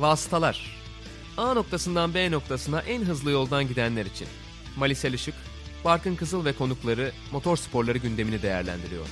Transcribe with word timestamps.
Vasıtalar 0.00 0.80
A 1.36 1.54
noktasından 1.54 2.14
B 2.14 2.30
noktasına 2.30 2.80
en 2.80 3.02
hızlı 3.02 3.30
yoldan 3.30 3.68
gidenler 3.68 4.06
için. 4.06 4.28
Malisel 4.76 5.12
Işık, 5.12 5.34
Barkın 5.84 6.16
Kızıl 6.16 6.44
ve 6.44 6.52
konukları 6.52 7.12
motor 7.32 7.56
sporları 7.56 7.98
gündemini 7.98 8.42
değerlendiriyor. 8.42 9.06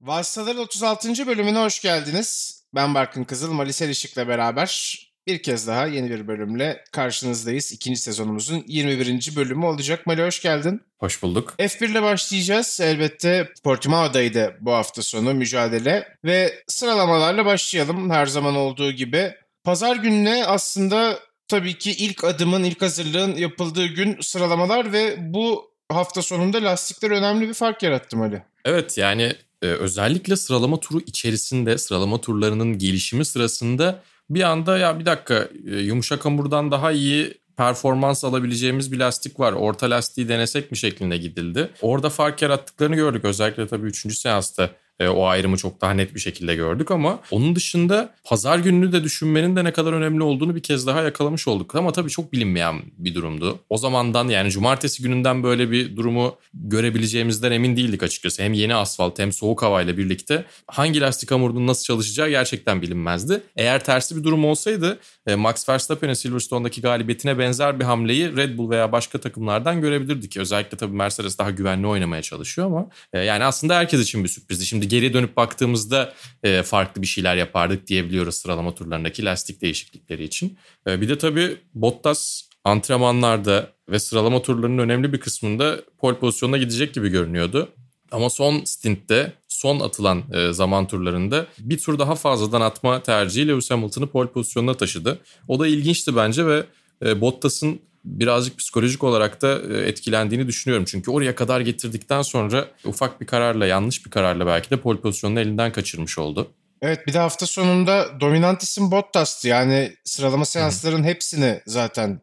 Vasıtaların 0.00 0.62
36. 0.62 1.26
bölümüne 1.26 1.58
hoş 1.58 1.82
geldiniz. 1.82 2.62
Ben 2.74 2.94
Barkın 2.94 3.24
Kızıl, 3.24 3.52
Malisel 3.52 3.88
Işık'la 3.88 4.28
beraber 4.28 5.07
bir 5.28 5.42
kez 5.42 5.66
daha 5.66 5.86
yeni 5.86 6.10
bir 6.10 6.28
bölümle 6.28 6.84
karşınızdayız. 6.92 7.72
İkinci 7.72 8.00
sezonumuzun 8.00 8.64
21. 8.66 9.36
bölümü 9.36 9.66
olacak. 9.66 10.06
Mali 10.06 10.22
hoş 10.22 10.42
geldin. 10.42 10.80
Hoş 10.98 11.22
bulduk. 11.22 11.54
F1 11.58 11.90
ile 11.90 12.02
başlayacağız. 12.02 12.80
Elbette 12.82 13.52
Portimao'daydı 13.64 14.56
bu 14.60 14.72
hafta 14.72 15.02
sonu 15.02 15.34
mücadele. 15.34 16.08
Ve 16.24 16.62
sıralamalarla 16.66 17.44
başlayalım 17.44 18.10
her 18.10 18.26
zaman 18.26 18.56
olduğu 18.56 18.92
gibi. 18.92 19.34
Pazar 19.64 19.96
gününe 19.96 20.46
aslında 20.46 21.18
tabii 21.48 21.78
ki 21.78 21.90
ilk 21.90 22.24
adımın, 22.24 22.64
ilk 22.64 22.82
hazırlığın 22.82 23.36
yapıldığı 23.36 23.86
gün 23.86 24.16
sıralamalar 24.20 24.92
ve 24.92 25.16
bu 25.18 25.70
hafta 25.88 26.22
sonunda 26.22 26.62
lastikler 26.62 27.10
önemli 27.10 27.48
bir 27.48 27.54
fark 27.54 27.82
yarattı 27.82 28.16
Ali. 28.16 28.42
Evet 28.64 28.98
yani 28.98 29.32
e, 29.62 29.66
özellikle 29.66 30.36
sıralama 30.36 30.80
turu 30.80 31.00
içerisinde, 31.00 31.78
sıralama 31.78 32.20
turlarının 32.20 32.78
gelişimi 32.78 33.24
sırasında 33.24 34.02
bir 34.30 34.42
anda 34.42 34.78
ya 34.78 34.98
bir 34.98 35.06
dakika 35.06 35.48
e, 35.66 35.76
yumuşak 35.76 36.24
hamurdan 36.24 36.70
daha 36.70 36.92
iyi 36.92 37.34
performans 37.56 38.24
alabileceğimiz 38.24 38.92
bir 38.92 38.98
lastik 38.98 39.40
var. 39.40 39.52
Orta 39.52 39.90
lastiği 39.90 40.28
denesek 40.28 40.70
mi 40.70 40.76
şeklinde 40.76 41.16
gidildi. 41.16 41.70
Orada 41.82 42.10
fark 42.10 42.42
yarattıklarını 42.42 42.96
gördük. 42.96 43.24
Özellikle 43.24 43.66
tabii 43.66 43.86
3. 43.86 44.18
seansta 44.18 44.70
e, 45.00 45.08
o 45.08 45.26
ayrımı 45.26 45.56
çok 45.56 45.80
daha 45.80 45.90
net 45.90 46.14
bir 46.14 46.20
şekilde 46.20 46.54
gördük 46.54 46.90
ama 46.90 47.20
onun 47.30 47.56
dışında 47.56 48.14
pazar 48.24 48.58
gününü 48.58 48.92
de 48.92 49.04
düşünmenin 49.04 49.56
de 49.56 49.64
ne 49.64 49.72
kadar 49.72 49.92
önemli 49.92 50.22
olduğunu 50.22 50.54
bir 50.54 50.62
kez 50.62 50.86
daha 50.86 51.02
yakalamış 51.02 51.48
olduk. 51.48 51.74
Ama 51.74 51.92
tabii 51.92 52.10
çok 52.10 52.32
bilinmeyen 52.32 52.82
bir 52.98 53.14
durumdu. 53.14 53.58
O 53.68 53.78
zamandan 53.78 54.28
yani 54.28 54.50
cumartesi 54.50 55.02
gününden 55.02 55.42
böyle 55.42 55.70
bir 55.70 55.96
durumu 55.96 56.36
görebileceğimizden 56.54 57.52
emin 57.52 57.76
değildik 57.76 58.02
açıkçası. 58.02 58.42
Hem 58.42 58.52
yeni 58.52 58.74
asfalt 58.74 59.18
hem 59.18 59.32
soğuk 59.32 59.62
havayla 59.62 59.96
birlikte 59.96 60.44
hangi 60.66 61.00
lastik 61.00 61.30
hamurunun 61.30 61.66
nasıl 61.66 61.84
çalışacağı 61.84 62.30
gerçekten 62.30 62.82
bilinmezdi. 62.82 63.42
Eğer 63.56 63.84
tersi 63.84 64.16
bir 64.16 64.24
durum 64.24 64.44
olsaydı 64.44 64.98
e, 65.26 65.34
Max 65.34 65.68
Verstappen'in 65.68 66.14
Silverstone'daki 66.14 66.80
galibiyetine 66.80 67.38
benzer 67.38 67.80
bir 67.80 67.84
hamleyi 67.84 68.36
Red 68.36 68.58
Bull 68.58 68.70
veya 68.70 68.92
başka 68.92 69.18
takımlardan 69.18 69.80
görebilirdik. 69.80 70.36
Özellikle 70.36 70.76
tabii 70.76 70.96
Mercedes 70.96 71.38
daha 71.38 71.50
güvenli 71.50 71.86
oynamaya 71.86 72.22
çalışıyor 72.22 72.66
ama 72.66 72.88
e, 73.12 73.18
yani 73.18 73.44
aslında 73.44 73.76
herkes 73.76 74.00
için 74.00 74.24
bir 74.24 74.28
sürprizdi. 74.28 74.66
Şimdi 74.66 74.87
geri 74.88 75.12
dönüp 75.12 75.36
baktığımızda 75.36 76.14
e, 76.42 76.62
farklı 76.62 77.02
bir 77.02 77.06
şeyler 77.06 77.36
yapardık 77.36 77.86
diyebiliyoruz 77.86 78.34
sıralama 78.34 78.74
turlarındaki 78.74 79.24
lastik 79.24 79.60
değişiklikleri 79.60 80.24
için. 80.24 80.58
E, 80.86 81.00
bir 81.00 81.08
de 81.08 81.18
tabii 81.18 81.56
Bottas 81.74 82.42
antrenmanlarda 82.64 83.72
ve 83.88 83.98
sıralama 83.98 84.42
turlarının 84.42 84.78
önemli 84.78 85.12
bir 85.12 85.20
kısmında 85.20 85.80
pole 85.98 86.18
pozisyonuna 86.18 86.56
gidecek 86.56 86.94
gibi 86.94 87.08
görünüyordu. 87.08 87.68
Ama 88.10 88.30
son 88.30 88.64
stintte, 88.64 89.32
son 89.48 89.80
atılan 89.80 90.22
e, 90.32 90.52
zaman 90.52 90.86
turlarında 90.86 91.46
bir 91.58 91.78
tur 91.78 91.98
daha 91.98 92.14
fazladan 92.14 92.60
atma 92.60 93.02
tercihi 93.02 93.48
Lewis 93.48 93.70
Hamilton'ı 93.70 94.06
pole 94.06 94.30
pozisyonuna 94.30 94.74
taşıdı. 94.74 95.18
O 95.48 95.60
da 95.60 95.66
ilginçti 95.66 96.16
bence 96.16 96.46
ve 96.46 96.64
e, 97.04 97.20
Bottas'ın 97.20 97.80
birazcık 98.04 98.58
psikolojik 98.58 99.04
olarak 99.04 99.42
da 99.42 99.60
e, 99.74 99.88
etkilendiğini 99.88 100.46
düşünüyorum. 100.46 100.84
Çünkü 100.84 101.10
oraya 101.10 101.34
kadar 101.34 101.60
getirdikten 101.60 102.22
sonra 102.22 102.68
ufak 102.84 103.20
bir 103.20 103.26
kararla, 103.26 103.66
yanlış 103.66 104.06
bir 104.06 104.10
kararla 104.10 104.46
belki 104.46 104.70
de 104.70 104.76
pole 104.80 105.00
pozisyonunu 105.00 105.40
elinden 105.40 105.72
kaçırmış 105.72 106.18
oldu. 106.18 106.50
Evet 106.82 107.06
bir 107.06 107.12
de 107.12 107.18
hafta 107.18 107.46
sonunda 107.46 108.20
dominant 108.20 108.62
isim 108.62 108.90
Bottas'tı. 108.90 109.48
Yani 109.48 109.92
sıralama 110.04 110.44
seansların 110.44 111.04
hepsini 111.04 111.60
zaten 111.66 112.20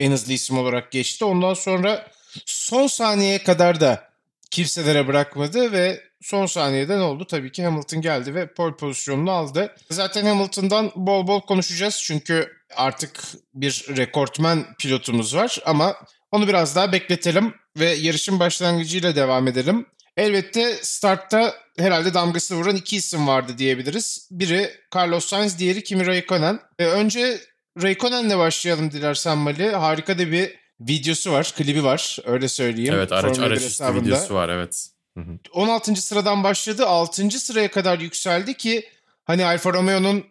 en 0.00 0.12
hızlı 0.12 0.32
isim 0.32 0.58
olarak 0.58 0.92
geçti. 0.92 1.24
Ondan 1.24 1.54
sonra 1.54 2.06
son 2.46 2.86
saniyeye 2.86 3.42
kadar 3.42 3.80
da 3.80 4.08
kimselere 4.50 5.06
bırakmadı 5.06 5.72
ve 5.72 6.00
son 6.22 6.46
saniyede 6.46 6.98
ne 6.98 7.02
oldu? 7.02 7.24
Tabii 7.24 7.52
ki 7.52 7.64
Hamilton 7.64 8.00
geldi 8.00 8.34
ve 8.34 8.54
pole 8.54 8.76
pozisyonunu 8.76 9.30
aldı. 9.30 9.74
Zaten 9.90 10.26
Hamilton'dan 10.26 10.92
bol 10.96 11.26
bol 11.26 11.40
konuşacağız 11.40 12.02
çünkü 12.04 12.52
artık 12.76 13.20
bir 13.54 13.86
rekortmen 13.96 14.64
pilotumuz 14.78 15.36
var 15.36 15.58
ama 15.64 15.96
onu 16.32 16.48
biraz 16.48 16.76
daha 16.76 16.92
bekletelim 16.92 17.54
ve 17.78 17.90
yarışın 17.90 18.40
başlangıcıyla 18.40 19.16
devam 19.16 19.48
edelim. 19.48 19.86
Elbette 20.16 20.78
startta 20.82 21.54
herhalde 21.78 22.14
damgası 22.14 22.56
vuran 22.56 22.76
iki 22.76 22.96
isim 22.96 23.26
vardı 23.26 23.58
diyebiliriz. 23.58 24.28
Biri 24.30 24.70
Carlos 24.96 25.26
Sainz, 25.26 25.58
diğeri 25.58 25.84
Kimi 25.84 26.06
Raikkonen. 26.06 26.60
E, 26.78 26.86
önce 26.86 27.40
Raikkonen'le 27.82 28.38
başlayalım 28.38 28.90
dilersen 28.90 29.38
Mali. 29.38 29.70
Harika 29.70 30.18
da 30.18 30.30
bir 30.30 30.54
videosu 30.80 31.32
var, 31.32 31.52
klibi 31.56 31.84
var 31.84 32.18
öyle 32.24 32.48
söyleyeyim. 32.48 32.94
Evet 32.94 33.12
araç, 33.12 33.38
araç 33.38 33.62
üstü 33.62 33.94
videosu 33.94 34.34
var 34.34 34.48
evet. 34.48 34.88
Hı 35.16 35.20
hı. 35.20 35.38
16. 35.52 36.02
sıradan 36.02 36.44
başladı 36.44 36.86
6. 36.86 37.30
sıraya 37.30 37.70
kadar 37.70 37.98
yükseldi 37.98 38.54
ki 38.54 38.88
hani 39.24 39.44
Alfa 39.44 39.72
Romeo'nun 39.72 40.24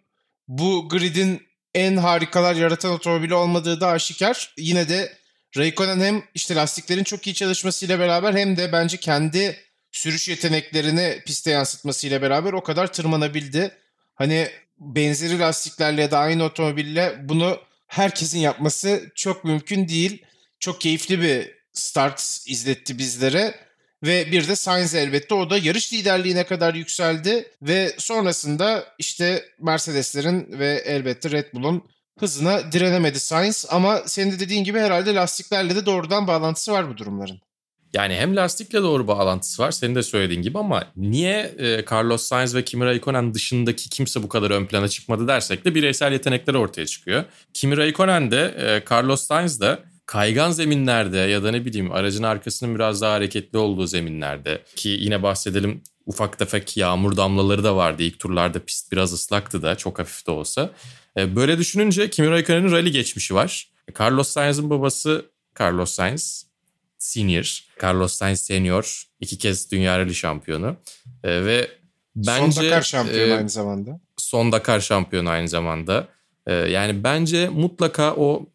bu 0.47 0.89
gridin 0.89 1.47
en 1.73 1.97
harikalar 1.97 2.55
yaratan 2.55 2.91
otomobili 2.91 3.33
olmadığı 3.33 3.81
da 3.81 3.87
aşikar. 3.87 4.53
Yine 4.57 4.89
de 4.89 5.17
Raikkonen 5.57 5.99
hem 5.99 6.23
işte 6.33 6.55
lastiklerin 6.55 7.03
çok 7.03 7.27
iyi 7.27 7.33
çalışmasıyla 7.33 7.99
beraber 7.99 8.33
hem 8.33 8.57
de 8.57 8.71
bence 8.71 8.97
kendi 8.97 9.59
sürüş 9.91 10.29
yeteneklerini 10.29 11.21
piste 11.25 11.51
yansıtmasıyla 11.51 12.21
beraber 12.21 12.53
o 12.53 12.63
kadar 12.63 12.93
tırmanabildi. 12.93 13.71
Hani 14.15 14.47
benzeri 14.79 15.39
lastiklerle 15.39 16.01
ya 16.01 16.11
da 16.11 16.19
aynı 16.19 16.43
otomobille 16.43 17.15
bunu 17.23 17.59
herkesin 17.87 18.39
yapması 18.39 19.11
çok 19.15 19.43
mümkün 19.43 19.87
değil. 19.87 20.25
Çok 20.59 20.81
keyifli 20.81 21.21
bir 21.21 21.51
start 21.73 22.43
izletti 22.47 22.97
bizlere. 22.97 23.55
Ve 24.03 24.31
bir 24.31 24.47
de 24.47 24.55
Sainz 24.55 24.95
elbette 24.95 25.33
o 25.33 25.49
da 25.49 25.57
yarış 25.57 25.93
liderliğine 25.93 26.43
kadar 26.43 26.73
yükseldi 26.73 27.45
ve 27.61 27.95
sonrasında 27.97 28.85
işte 28.99 29.45
Mercedes'lerin 29.59 30.59
ve 30.59 30.81
elbette 30.85 31.31
Red 31.31 31.45
Bull'un 31.53 31.83
hızına 32.19 32.71
direnemedi 32.71 33.19
Sainz 33.19 33.65
ama 33.69 34.01
senin 34.05 34.31
de 34.31 34.39
dediğin 34.39 34.63
gibi 34.63 34.79
herhalde 34.79 35.15
lastiklerle 35.15 35.75
de 35.75 35.85
doğrudan 35.85 36.27
bağlantısı 36.27 36.71
var 36.71 36.89
bu 36.89 36.97
durumların. 36.97 37.41
Yani 37.93 38.15
hem 38.15 38.35
lastikle 38.35 38.81
doğru 38.81 39.07
bağlantısı 39.07 39.63
var 39.63 39.71
senin 39.71 39.95
de 39.95 40.03
söylediğin 40.03 40.41
gibi 40.41 40.59
ama 40.59 40.83
niye 40.95 41.55
e, 41.57 41.85
Carlos 41.91 42.21
Sainz 42.21 42.55
ve 42.55 42.65
Kimi 42.65 42.85
Raikkonen 42.85 43.33
dışındaki 43.33 43.89
kimse 43.89 44.23
bu 44.23 44.29
kadar 44.29 44.51
ön 44.51 44.65
plana 44.65 44.87
çıkmadı 44.87 45.27
dersek 45.27 45.65
de 45.65 45.75
bireysel 45.75 46.11
yetenekler 46.11 46.53
ortaya 46.53 46.85
çıkıyor. 46.85 47.23
Kimi 47.53 47.77
Raikkonen 47.77 48.31
de 48.31 48.55
e, 48.57 48.93
Carlos 48.93 49.21
Sainz 49.27 49.61
de 49.61 49.79
kaygan 50.11 50.51
zeminlerde 50.51 51.17
ya 51.17 51.43
da 51.43 51.51
ne 51.51 51.65
bileyim 51.65 51.91
aracın 51.91 52.23
arkasının 52.23 52.75
biraz 52.75 53.01
daha 53.01 53.13
hareketli 53.13 53.57
olduğu 53.57 53.87
zeminlerde 53.87 54.63
ki 54.75 54.89
yine 54.89 55.23
bahsedelim 55.23 55.81
ufak 56.05 56.39
tefek 56.39 56.77
yağmur 56.77 57.17
damlaları 57.17 57.63
da 57.63 57.75
vardı. 57.75 58.03
İlk 58.03 58.19
turlarda 58.19 58.65
pist 58.65 58.91
biraz 58.91 59.13
ıslaktı 59.13 59.61
da 59.61 59.75
çok 59.75 59.99
hafif 59.99 60.27
de 60.27 60.31
olsa. 60.31 60.71
E, 61.17 61.35
böyle 61.35 61.57
düşününce 61.57 62.09
Kimi 62.09 62.29
Raikkonen'in 62.29 62.71
rally 62.71 62.91
geçmişi 62.91 63.35
var. 63.35 63.71
Carlos 63.99 64.27
Sainz'ın 64.27 64.69
babası 64.69 65.25
Carlos 65.59 65.91
Sainz 65.91 66.45
Senior, 66.97 67.59
Carlos 67.83 68.13
Sainz 68.13 68.41
Senior 68.41 69.03
iki 69.19 69.37
kez 69.37 69.71
dünya 69.71 69.99
rally 69.99 70.13
şampiyonu. 70.13 70.75
E, 71.23 71.45
ve 71.45 71.71
bence 72.15 72.51
son 72.51 72.65
Dakar 72.65 72.81
şampiyonu 72.81 73.31
e, 73.31 73.37
aynı 73.37 73.49
zamanda. 73.49 73.99
Son 74.17 74.51
Dakar 74.51 74.79
şampiyonu 74.79 75.29
aynı 75.29 75.47
zamanda. 75.47 76.07
E, 76.47 76.53
yani 76.53 77.03
bence 77.03 77.49
mutlaka 77.49 78.15
o 78.15 78.45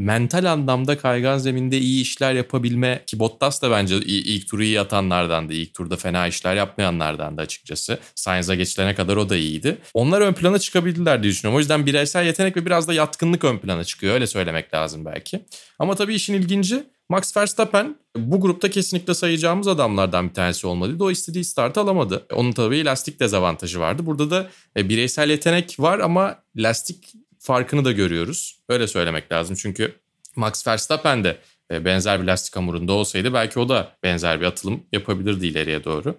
mental 0.00 0.44
anlamda 0.52 0.98
kaygan 0.98 1.38
zeminde 1.38 1.78
iyi 1.78 2.02
işler 2.02 2.32
yapabilme 2.34 3.02
ki 3.06 3.18
Bottas 3.18 3.62
da 3.62 3.70
bence 3.70 3.96
ilk 3.96 4.48
turu 4.48 4.62
iyi 4.62 4.80
atanlardan 4.80 5.48
da 5.48 5.52
ilk 5.52 5.74
turda 5.74 5.96
fena 5.96 6.26
işler 6.26 6.56
yapmayanlardan 6.56 7.36
da 7.36 7.42
açıkçası. 7.42 7.98
Sainz'a 8.14 8.54
geçilene 8.54 8.94
kadar 8.94 9.16
o 9.16 9.28
da 9.28 9.36
iyiydi. 9.36 9.78
Onlar 9.94 10.20
ön 10.20 10.32
plana 10.32 10.58
çıkabildiler 10.58 11.22
diye 11.22 11.32
düşünüyorum. 11.32 11.56
O 11.56 11.60
yüzden 11.60 11.86
bireysel 11.86 12.26
yetenek 12.26 12.56
ve 12.56 12.66
biraz 12.66 12.88
da 12.88 12.92
yatkınlık 12.92 13.44
ön 13.44 13.58
plana 13.58 13.84
çıkıyor. 13.84 14.14
Öyle 14.14 14.26
söylemek 14.26 14.74
lazım 14.74 15.04
belki. 15.04 15.40
Ama 15.78 15.94
tabii 15.94 16.14
işin 16.14 16.34
ilginci 16.34 16.84
Max 17.08 17.36
Verstappen 17.36 17.96
bu 18.16 18.40
grupta 18.40 18.70
kesinlikle 18.70 19.14
sayacağımız 19.14 19.68
adamlardan 19.68 20.28
bir 20.28 20.34
tanesi 20.34 20.66
olmalıydı. 20.66 21.04
O 21.04 21.10
istediği 21.10 21.44
start 21.44 21.78
alamadı. 21.78 22.26
Onun 22.34 22.52
tabii 22.52 22.84
lastik 22.84 23.20
dezavantajı 23.20 23.80
vardı. 23.80 24.06
Burada 24.06 24.30
da 24.30 24.50
e, 24.76 24.88
bireysel 24.88 25.30
yetenek 25.30 25.76
var 25.80 25.98
ama 25.98 26.38
lastik 26.56 27.14
farkını 27.40 27.84
da 27.84 27.92
görüyoruz. 27.92 28.60
Öyle 28.68 28.86
söylemek 28.86 29.32
lazım 29.32 29.56
çünkü 29.56 29.94
Max 30.36 30.66
Verstappen 30.66 31.24
de 31.24 31.38
e, 31.72 31.84
benzer 31.84 32.22
bir 32.22 32.26
lastik 32.26 32.56
hamurunda 32.56 32.92
olsaydı 32.92 33.34
belki 33.34 33.58
o 33.58 33.68
da 33.68 33.96
benzer 34.02 34.40
bir 34.40 34.46
atılım 34.46 34.82
yapabilirdi 34.92 35.46
ileriye 35.46 35.84
doğru. 35.84 36.16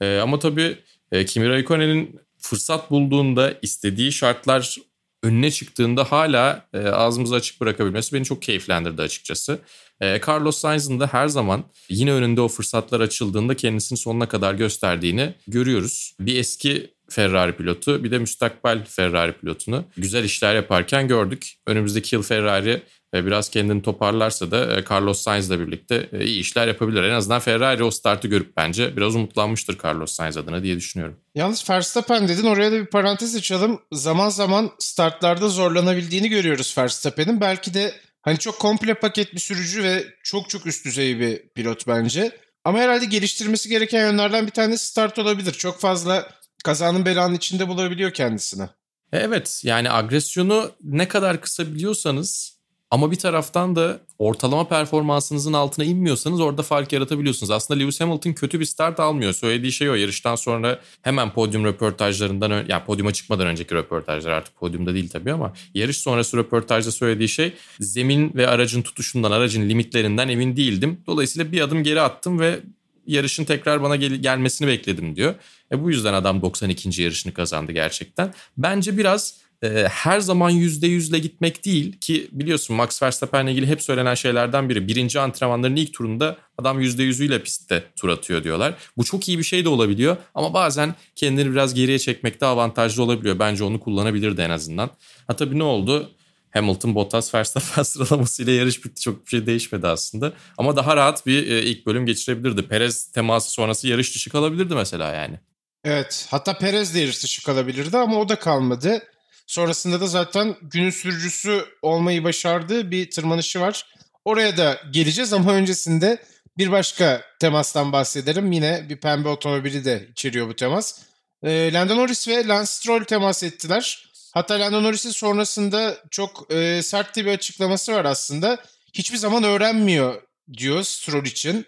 E, 0.00 0.18
ama 0.18 0.38
tabii 0.38 0.78
e, 1.12 1.24
Kimi 1.24 1.48
Raikkonen'in 1.48 2.20
fırsat 2.38 2.90
bulduğunda 2.90 3.54
istediği 3.62 4.12
şartlar 4.12 4.76
önüne 5.22 5.50
çıktığında 5.50 6.04
hala 6.04 6.68
ağzımızı 6.74 7.34
açık 7.34 7.60
bırakabilmesi 7.60 8.14
beni 8.14 8.24
çok 8.24 8.42
keyiflendirdi 8.42 9.02
açıkçası. 9.02 9.58
Carlos 10.00 10.58
Sainz'ın 10.58 11.00
da 11.00 11.06
her 11.06 11.28
zaman 11.28 11.64
yine 11.88 12.12
önünde 12.12 12.40
o 12.40 12.48
fırsatlar 12.48 13.00
açıldığında 13.00 13.54
kendisini 13.54 13.98
sonuna 13.98 14.28
kadar 14.28 14.54
gösterdiğini 14.54 15.34
görüyoruz. 15.48 16.14
Bir 16.20 16.36
eski 16.36 16.90
Ferrari 17.08 17.56
pilotu 17.56 18.04
bir 18.04 18.10
de 18.10 18.18
müstakbel 18.18 18.84
Ferrari 18.84 19.32
pilotunu 19.32 19.84
güzel 19.96 20.24
işler 20.24 20.54
yaparken 20.54 21.08
gördük. 21.08 21.54
Önümüzdeki 21.66 22.14
yıl 22.14 22.22
Ferrari 22.22 22.82
e, 23.14 23.26
biraz 23.26 23.48
kendini 23.48 23.82
toparlarsa 23.82 24.50
da 24.50 24.76
e, 24.76 24.84
Carlos 24.90 25.20
Sainz'la 25.20 25.60
birlikte 25.60 26.08
e, 26.12 26.24
iyi 26.24 26.40
işler 26.40 26.68
yapabilir. 26.68 27.02
En 27.02 27.14
azından 27.14 27.40
Ferrari 27.40 27.84
o 27.84 27.90
startı 27.90 28.28
görüp 28.28 28.56
bence 28.56 28.96
biraz 28.96 29.14
umutlanmıştır 29.14 29.78
Carlos 29.84 30.12
Sainz 30.12 30.36
adına 30.36 30.62
diye 30.62 30.76
düşünüyorum. 30.76 31.16
Yalnız 31.34 31.70
Verstappen 31.70 32.28
dedin 32.28 32.44
oraya 32.44 32.72
da 32.72 32.80
bir 32.80 32.86
parantez 32.86 33.36
açalım. 33.36 33.80
Zaman 33.92 34.28
zaman 34.28 34.70
startlarda 34.78 35.48
zorlanabildiğini 35.48 36.28
görüyoruz 36.28 36.74
Verstappen'in. 36.78 37.40
Belki 37.40 37.74
de 37.74 37.94
hani 38.28 38.38
çok 38.38 38.58
komple 38.58 38.94
paket 38.94 39.34
bir 39.34 39.40
sürücü 39.40 39.82
ve 39.82 40.04
çok 40.22 40.50
çok 40.50 40.66
üst 40.66 40.84
düzey 40.84 41.20
bir 41.20 41.48
pilot 41.48 41.86
bence. 41.86 42.36
Ama 42.64 42.78
herhalde 42.78 43.04
geliştirmesi 43.04 43.68
gereken 43.68 44.00
yönlerden 44.00 44.46
bir 44.46 44.52
tanesi 44.52 44.86
start 44.86 45.18
olabilir. 45.18 45.52
Çok 45.52 45.80
fazla 45.80 46.28
kazanın 46.64 47.04
belanın 47.04 47.34
içinde 47.34 47.68
bulabiliyor 47.68 48.12
kendisini. 48.12 48.68
Evet 49.12 49.60
yani 49.64 49.90
agresyonu 49.92 50.72
ne 50.82 51.08
kadar 51.08 51.40
kısabiliyorsanız 51.40 52.57
ama 52.90 53.10
bir 53.10 53.18
taraftan 53.18 53.76
da 53.76 54.00
ortalama 54.18 54.68
performansınızın 54.68 55.52
altına 55.52 55.84
inmiyorsanız 55.84 56.40
orada 56.40 56.62
fark 56.62 56.92
yaratabiliyorsunuz. 56.92 57.50
Aslında 57.50 57.80
Lewis 57.80 58.00
Hamilton 58.00 58.32
kötü 58.32 58.60
bir 58.60 58.64
start 58.64 59.00
almıyor. 59.00 59.32
Söylediği 59.32 59.72
şey 59.72 59.90
o. 59.90 59.94
Yarıştan 59.94 60.34
sonra 60.34 60.80
hemen 61.02 61.32
podyum 61.32 61.64
röportajlarından, 61.64 62.50
ya 62.50 62.64
yani 62.68 62.84
podyuma 62.84 63.12
çıkmadan 63.12 63.46
önceki 63.46 63.74
röportajlar 63.74 64.30
artık 64.30 64.56
podyumda 64.56 64.94
değil 64.94 65.08
tabii 65.08 65.32
ama 65.32 65.52
yarış 65.74 65.98
sonrası 65.98 66.36
röportajda 66.36 66.92
söylediği 66.92 67.28
şey 67.28 67.52
zemin 67.80 68.32
ve 68.34 68.48
aracın 68.48 68.82
tutuşundan, 68.82 69.30
aracın 69.30 69.68
limitlerinden 69.68 70.28
emin 70.28 70.56
değildim. 70.56 71.00
Dolayısıyla 71.06 71.52
bir 71.52 71.60
adım 71.60 71.82
geri 71.82 72.00
attım 72.00 72.40
ve 72.40 72.60
yarışın 73.06 73.44
tekrar 73.44 73.82
bana 73.82 73.96
gel- 73.96 74.14
gelmesini 74.14 74.68
bekledim 74.68 75.16
diyor. 75.16 75.34
E 75.72 75.82
bu 75.82 75.90
yüzden 75.90 76.14
adam 76.14 76.42
92. 76.42 77.02
yarışını 77.02 77.34
kazandı 77.34 77.72
gerçekten. 77.72 78.34
Bence 78.56 78.98
biraz 78.98 79.34
e, 79.62 79.88
her 79.90 80.20
zaman 80.20 80.52
%100'le 80.52 81.18
gitmek 81.18 81.64
değil 81.64 81.98
ki 82.00 82.28
biliyorsun 82.32 82.76
Max 82.76 83.02
Verstappen'le 83.02 83.46
ilgili 83.46 83.66
hep 83.66 83.82
söylenen 83.82 84.14
şeylerden 84.14 84.68
biri. 84.68 84.88
Birinci 84.88 85.20
antrenmanların 85.20 85.76
ilk 85.76 85.94
turunda 85.94 86.36
adam 86.58 86.82
%100'üyle 86.82 87.42
pistte 87.42 87.84
tur 87.96 88.08
atıyor 88.08 88.44
diyorlar. 88.44 88.74
Bu 88.96 89.04
çok 89.04 89.28
iyi 89.28 89.38
bir 89.38 89.42
şey 89.42 89.64
de 89.64 89.68
olabiliyor 89.68 90.16
ama 90.34 90.54
bazen 90.54 90.94
kendini 91.14 91.50
biraz 91.50 91.74
geriye 91.74 91.98
çekmekte 91.98 92.46
avantajlı 92.46 93.02
olabiliyor. 93.02 93.38
Bence 93.38 93.64
onu 93.64 93.80
kullanabilirdi 93.80 94.40
en 94.40 94.50
azından. 94.50 94.90
Ha 95.26 95.36
tabii 95.36 95.58
ne 95.58 95.64
oldu? 95.64 96.10
Hamilton, 96.50 96.94
Bottas, 96.94 97.34
Verstappen 97.34 97.82
sıralamasıyla 97.82 98.52
yarış 98.52 98.84
bitti. 98.84 99.00
Çok 99.00 99.24
bir 99.24 99.30
şey 99.30 99.46
değişmedi 99.46 99.86
aslında. 99.86 100.32
Ama 100.58 100.76
daha 100.76 100.96
rahat 100.96 101.26
bir 101.26 101.50
e, 101.50 101.62
ilk 101.62 101.86
bölüm 101.86 102.06
geçirebilirdi. 102.06 102.68
Perez 102.68 103.12
teması 103.12 103.50
sonrası 103.50 103.88
yarış 103.88 104.14
dışı 104.14 104.30
kalabilirdi 104.30 104.74
mesela 104.74 105.14
yani. 105.14 105.40
Evet. 105.84 106.26
Hatta 106.30 106.58
Perez 106.58 106.94
de 106.94 107.00
yarış 107.00 107.22
dışı 107.22 107.44
kalabilirdi 107.44 107.96
ama 107.96 108.16
o 108.16 108.28
da 108.28 108.38
kalmadı. 108.38 109.02
Sonrasında 109.48 110.00
da 110.00 110.06
zaten 110.06 110.56
günün 110.62 110.90
sürücüsü 110.90 111.64
olmayı 111.82 112.24
başardığı 112.24 112.90
bir 112.90 113.10
tırmanışı 113.10 113.60
var. 113.60 113.86
Oraya 114.24 114.56
da 114.56 114.80
geleceğiz 114.90 115.32
ama 115.32 115.52
öncesinde 115.52 116.22
bir 116.58 116.70
başka 116.70 117.22
temastan 117.40 117.92
bahsederim. 117.92 118.52
Yine 118.52 118.86
bir 118.88 118.96
pembe 118.96 119.28
otomobili 119.28 119.84
de 119.84 120.08
içeriyor 120.12 120.48
bu 120.48 120.56
temas. 120.56 121.00
E, 121.42 121.72
Lando 121.72 121.96
Norris 121.96 122.28
ve 122.28 122.46
Lance 122.48 122.66
Stroll 122.66 123.04
temas 123.04 123.42
ettiler. 123.42 124.08
Hatta 124.34 124.60
Lando 124.60 124.82
Norris'in 124.82 125.10
sonrasında 125.10 125.96
çok 126.10 126.52
e, 126.52 126.82
sert 126.82 127.16
bir 127.16 127.26
açıklaması 127.26 127.92
var 127.92 128.04
aslında. 128.04 128.58
Hiçbir 128.92 129.18
zaman 129.18 129.42
öğrenmiyor 129.44 130.22
diyor 130.52 130.82
Stroll 130.82 131.24
için. 131.24 131.66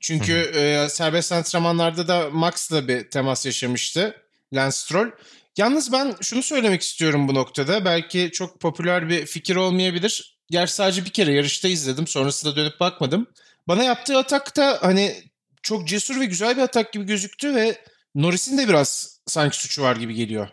Çünkü 0.00 0.32
e, 0.32 0.88
serbest 0.88 1.32
antrenmanlarda 1.32 2.08
da 2.08 2.30
Max'la 2.30 2.88
bir 2.88 3.10
temas 3.10 3.46
yaşamıştı 3.46 4.16
Lance 4.52 4.76
Stroll. 4.76 5.10
Yalnız 5.56 5.92
ben 5.92 6.14
şunu 6.20 6.42
söylemek 6.42 6.82
istiyorum 6.82 7.28
bu 7.28 7.34
noktada. 7.34 7.84
Belki 7.84 8.30
çok 8.32 8.60
popüler 8.60 9.08
bir 9.08 9.26
fikir 9.26 9.56
olmayabilir. 9.56 10.38
Gerçi 10.50 10.74
sadece 10.74 11.04
bir 11.04 11.10
kere 11.10 11.32
yarışta 11.32 11.68
izledim. 11.68 12.06
Sonrasında 12.06 12.56
dönüp 12.56 12.80
bakmadım. 12.80 13.26
Bana 13.68 13.82
yaptığı 13.82 14.18
atak 14.18 14.56
da 14.56 14.78
hani 14.80 15.14
çok 15.62 15.88
cesur 15.88 16.20
ve 16.20 16.24
güzel 16.24 16.56
bir 16.56 16.62
atak 16.62 16.92
gibi 16.92 17.04
gözüktü 17.04 17.54
ve 17.54 17.78
Norris'in 18.14 18.58
de 18.58 18.68
biraz 18.68 19.18
sanki 19.26 19.56
suçu 19.56 19.82
var 19.82 19.96
gibi 19.96 20.14
geliyor. 20.14 20.48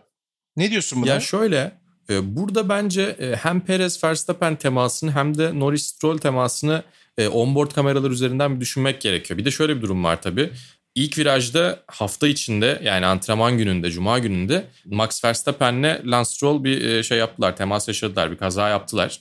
Ne 0.56 0.70
diyorsun 0.70 1.02
buna? 1.02 1.10
Ya 1.10 1.20
şöyle 1.20 1.80
e, 2.10 2.36
burada 2.36 2.68
bence 2.68 3.02
e, 3.02 3.36
hem 3.36 3.60
Perez 3.60 4.04
Verstappen 4.04 4.56
temasını 4.56 5.12
hem 5.12 5.38
de 5.38 5.58
Norris 5.58 5.86
Stroll 5.86 6.18
temasını 6.18 6.82
e, 7.18 7.28
onboard 7.28 7.70
kameralar 7.70 8.10
üzerinden 8.10 8.56
bir 8.56 8.60
düşünmek 8.60 9.00
gerekiyor. 9.00 9.38
Bir 9.38 9.44
de 9.44 9.50
şöyle 9.50 9.76
bir 9.76 9.82
durum 9.82 10.04
var 10.04 10.22
tabii. 10.22 10.52
İlk 10.94 11.18
virajda 11.18 11.82
hafta 11.86 12.28
içinde 12.28 12.80
yani 12.84 13.06
antrenman 13.06 13.58
gününde, 13.58 13.90
cuma 13.90 14.18
gününde 14.18 14.64
Max 14.84 15.24
Verstappen'le 15.24 16.00
Lance 16.04 16.30
Stroll 16.30 16.64
bir 16.64 17.02
şey 17.02 17.18
yaptılar, 17.18 17.56
temas 17.56 17.88
yaşadılar, 17.88 18.30
bir 18.30 18.36
kaza 18.36 18.68
yaptılar. 18.68 19.20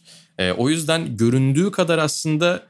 O 0.57 0.69
yüzden 0.69 1.18
göründüğü 1.18 1.71
kadar 1.71 1.98
aslında 1.98 2.69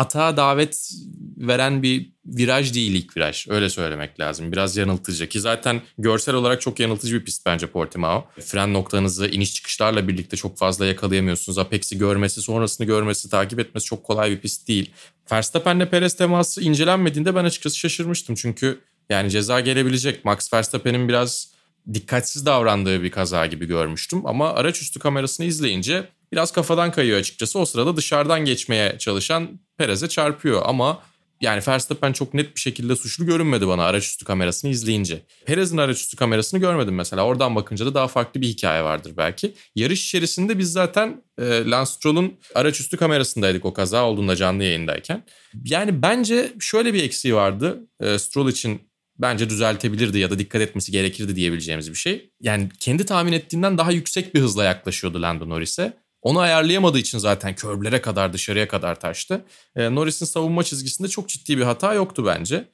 atağa 0.00 0.36
davet 0.36 0.92
veren 1.36 1.82
bir 1.82 2.12
viraj 2.26 2.74
değil 2.74 2.94
ilk 2.94 3.16
viraj. 3.16 3.46
Öyle 3.48 3.70
söylemek 3.70 4.20
lazım. 4.20 4.52
Biraz 4.52 4.76
yanıltıcı 4.76 5.28
ki 5.28 5.40
zaten 5.40 5.82
görsel 5.98 6.34
olarak 6.34 6.60
çok 6.60 6.80
yanıltıcı 6.80 7.20
bir 7.20 7.24
pist 7.24 7.46
bence 7.46 7.66
Portimao. 7.66 8.24
Fren 8.40 8.74
noktanızı 8.74 9.26
iniş 9.26 9.54
çıkışlarla 9.54 10.08
birlikte 10.08 10.36
çok 10.36 10.58
fazla 10.58 10.86
yakalayamıyorsunuz. 10.86 11.58
Apex'i 11.58 11.98
görmesi, 11.98 12.42
sonrasını 12.42 12.86
görmesi, 12.86 13.30
takip 13.30 13.60
etmesi 13.60 13.86
çok 13.86 14.04
kolay 14.04 14.30
bir 14.30 14.40
pist 14.40 14.68
değil. 14.68 14.90
Verstappen'le 15.32 15.86
Perez 15.86 16.14
teması 16.14 16.62
incelenmediğinde 16.62 17.34
ben 17.34 17.44
açıkçası 17.44 17.78
şaşırmıştım. 17.78 18.34
Çünkü 18.34 18.80
yani 19.10 19.30
ceza 19.30 19.60
gelebilecek. 19.60 20.24
Max 20.24 20.52
Verstappen'in 20.52 21.08
biraz 21.08 21.48
dikkatsiz 21.94 22.46
davrandığı 22.46 23.02
bir 23.02 23.10
kaza 23.10 23.46
gibi 23.46 23.66
görmüştüm. 23.66 24.26
Ama 24.26 24.54
araç 24.54 24.82
üstü 24.82 24.98
kamerasını 24.98 25.46
izleyince 25.46 26.08
biraz 26.32 26.52
kafadan 26.52 26.92
kayıyor 26.92 27.18
açıkçası. 27.18 27.58
O 27.58 27.64
sırada 27.64 27.96
dışarıdan 27.96 28.44
geçmeye 28.44 28.98
çalışan 28.98 29.60
Perez'e 29.78 30.08
çarpıyor 30.08 30.62
ama 30.64 31.02
yani 31.40 31.62
Verstappen 31.68 32.12
çok 32.12 32.34
net 32.34 32.56
bir 32.56 32.60
şekilde 32.60 32.96
suçlu 32.96 33.26
görünmedi 33.26 33.68
bana 33.68 33.84
araç 33.84 34.04
üstü 34.04 34.24
kamerasını 34.24 34.70
izleyince. 34.70 35.22
Perez'in 35.46 35.76
araç 35.76 36.00
üstü 36.00 36.16
kamerasını 36.16 36.60
görmedim 36.60 36.94
mesela. 36.94 37.24
Oradan 37.24 37.56
bakınca 37.56 37.86
da 37.86 37.94
daha 37.94 38.08
farklı 38.08 38.40
bir 38.40 38.48
hikaye 38.48 38.82
vardır 38.82 39.12
belki. 39.16 39.54
Yarış 39.74 40.06
içerisinde 40.06 40.58
biz 40.58 40.72
zaten 40.72 41.22
e, 41.38 41.44
Lance 41.44 41.90
Stroll'un 41.90 42.34
araç 42.54 42.80
üstü 42.80 42.96
kamerasındaydık 42.96 43.64
o 43.64 43.72
kaza 43.72 44.04
olduğunda 44.04 44.36
canlı 44.36 44.64
yayındayken. 44.64 45.24
Yani 45.64 46.02
bence 46.02 46.52
şöyle 46.60 46.94
bir 46.94 47.02
eksiği 47.02 47.34
vardı. 47.34 47.80
E, 48.00 48.18
Stroll 48.18 48.48
için 48.48 48.80
bence 49.18 49.50
düzeltebilirdi 49.50 50.18
ya 50.18 50.30
da 50.30 50.38
dikkat 50.38 50.62
etmesi 50.62 50.92
gerekirdi 50.92 51.36
diyebileceğimiz 51.36 51.90
bir 51.90 51.96
şey. 51.96 52.30
Yani 52.40 52.68
kendi 52.80 53.06
tahmin 53.06 53.32
ettiğinden 53.32 53.78
daha 53.78 53.92
yüksek 53.92 54.34
bir 54.34 54.40
hızla 54.40 54.64
yaklaşıyordu 54.64 55.22
Lando 55.22 55.48
Norris'e. 55.48 55.92
Onu 56.22 56.38
ayarlayamadığı 56.38 56.98
için 56.98 57.18
zaten 57.18 57.54
körblere 57.54 58.00
kadar 58.00 58.32
dışarıya 58.32 58.68
kadar 58.68 59.00
taştı. 59.00 59.44
E, 59.76 59.94
Norris'in 59.94 60.26
savunma 60.26 60.64
çizgisinde 60.64 61.08
çok 61.08 61.28
ciddi 61.28 61.58
bir 61.58 61.62
hata 61.62 61.94
yoktu 61.94 62.26
bence. 62.26 62.68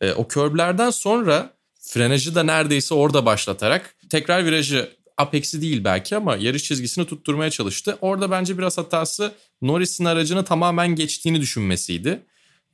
E, 0.00 0.12
o 0.12 0.28
körblerden 0.28 0.90
sonra 0.90 1.50
frenajı 1.80 2.34
da 2.34 2.42
neredeyse 2.42 2.94
orada 2.94 3.26
başlatarak 3.26 3.94
tekrar 4.10 4.44
virajı 4.44 4.90
apex'i 5.16 5.62
değil 5.62 5.84
belki 5.84 6.16
ama 6.16 6.36
yarış 6.36 6.64
çizgisini 6.64 7.06
tutturmaya 7.06 7.50
çalıştı. 7.50 7.98
Orada 8.00 8.30
bence 8.30 8.58
biraz 8.58 8.78
hatası 8.78 9.32
Norris'in 9.62 10.04
aracını 10.04 10.44
tamamen 10.44 10.88
geçtiğini 10.88 11.40
düşünmesiydi. 11.40 12.22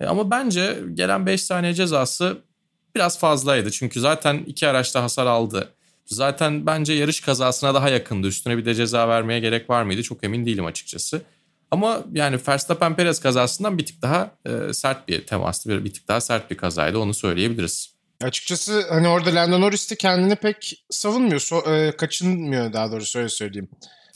E, 0.01 0.07
ama 0.07 0.31
bence 0.31 0.79
gelen 0.95 1.27
5 1.27 1.43
saniye 1.43 1.75
cezası 1.75 2.39
biraz 2.95 3.19
fazlaydı. 3.19 3.71
Çünkü 3.71 4.01
zaten 4.01 4.45
iki 4.47 4.69
araçta 4.69 5.03
hasar 5.03 5.27
aldı. 5.27 5.69
Zaten 6.09 6.67
bence 6.67 6.93
yarış 6.93 7.21
kazasına 7.21 7.75
daha 7.75 7.89
yakındı. 7.89 8.27
Üstüne 8.27 8.59
bir 8.59 8.65
de 8.65 8.75
ceza 8.75 9.09
vermeye 9.09 9.41
gerek 9.41 9.71
var 9.71 9.83
mıydı 9.83 10.03
çok 10.03 10.25
emin 10.25 10.47
değilim 10.47 10.65
açıkçası. 10.65 11.23
Ama 11.71 12.05
yani 12.13 12.39
Verstappen 12.49 12.97
Perez 12.97 13.21
kazasından 13.21 13.79
bir 13.79 13.87
tık 13.87 14.03
daha 14.03 14.31
e, 14.47 14.73
sert 14.73 15.09
bir 15.09 15.27
temastı. 15.27 15.69
Bir, 15.71 15.85
bir 15.85 15.93
tık 15.93 16.09
daha 16.09 16.21
sert 16.21 16.51
bir 16.51 16.57
kazaydı 16.57 16.99
onu 16.99 17.15
söyleyebiliriz. 17.15 17.95
Açıkçası 18.23 18.87
hani 18.89 19.09
orada 19.09 19.35
Lando 19.35 19.61
Norris 19.61 19.91
de 19.91 19.97
kendini 19.97 20.37
pek 20.37 20.85
savunmuyor. 20.91 21.41
So, 21.41 21.75
e, 21.75 21.97
kaçınmıyor 21.97 22.73
daha 22.73 22.93
doğrusu 22.93 23.19
öyle 23.19 23.29
söyleyeyim. 23.29 23.69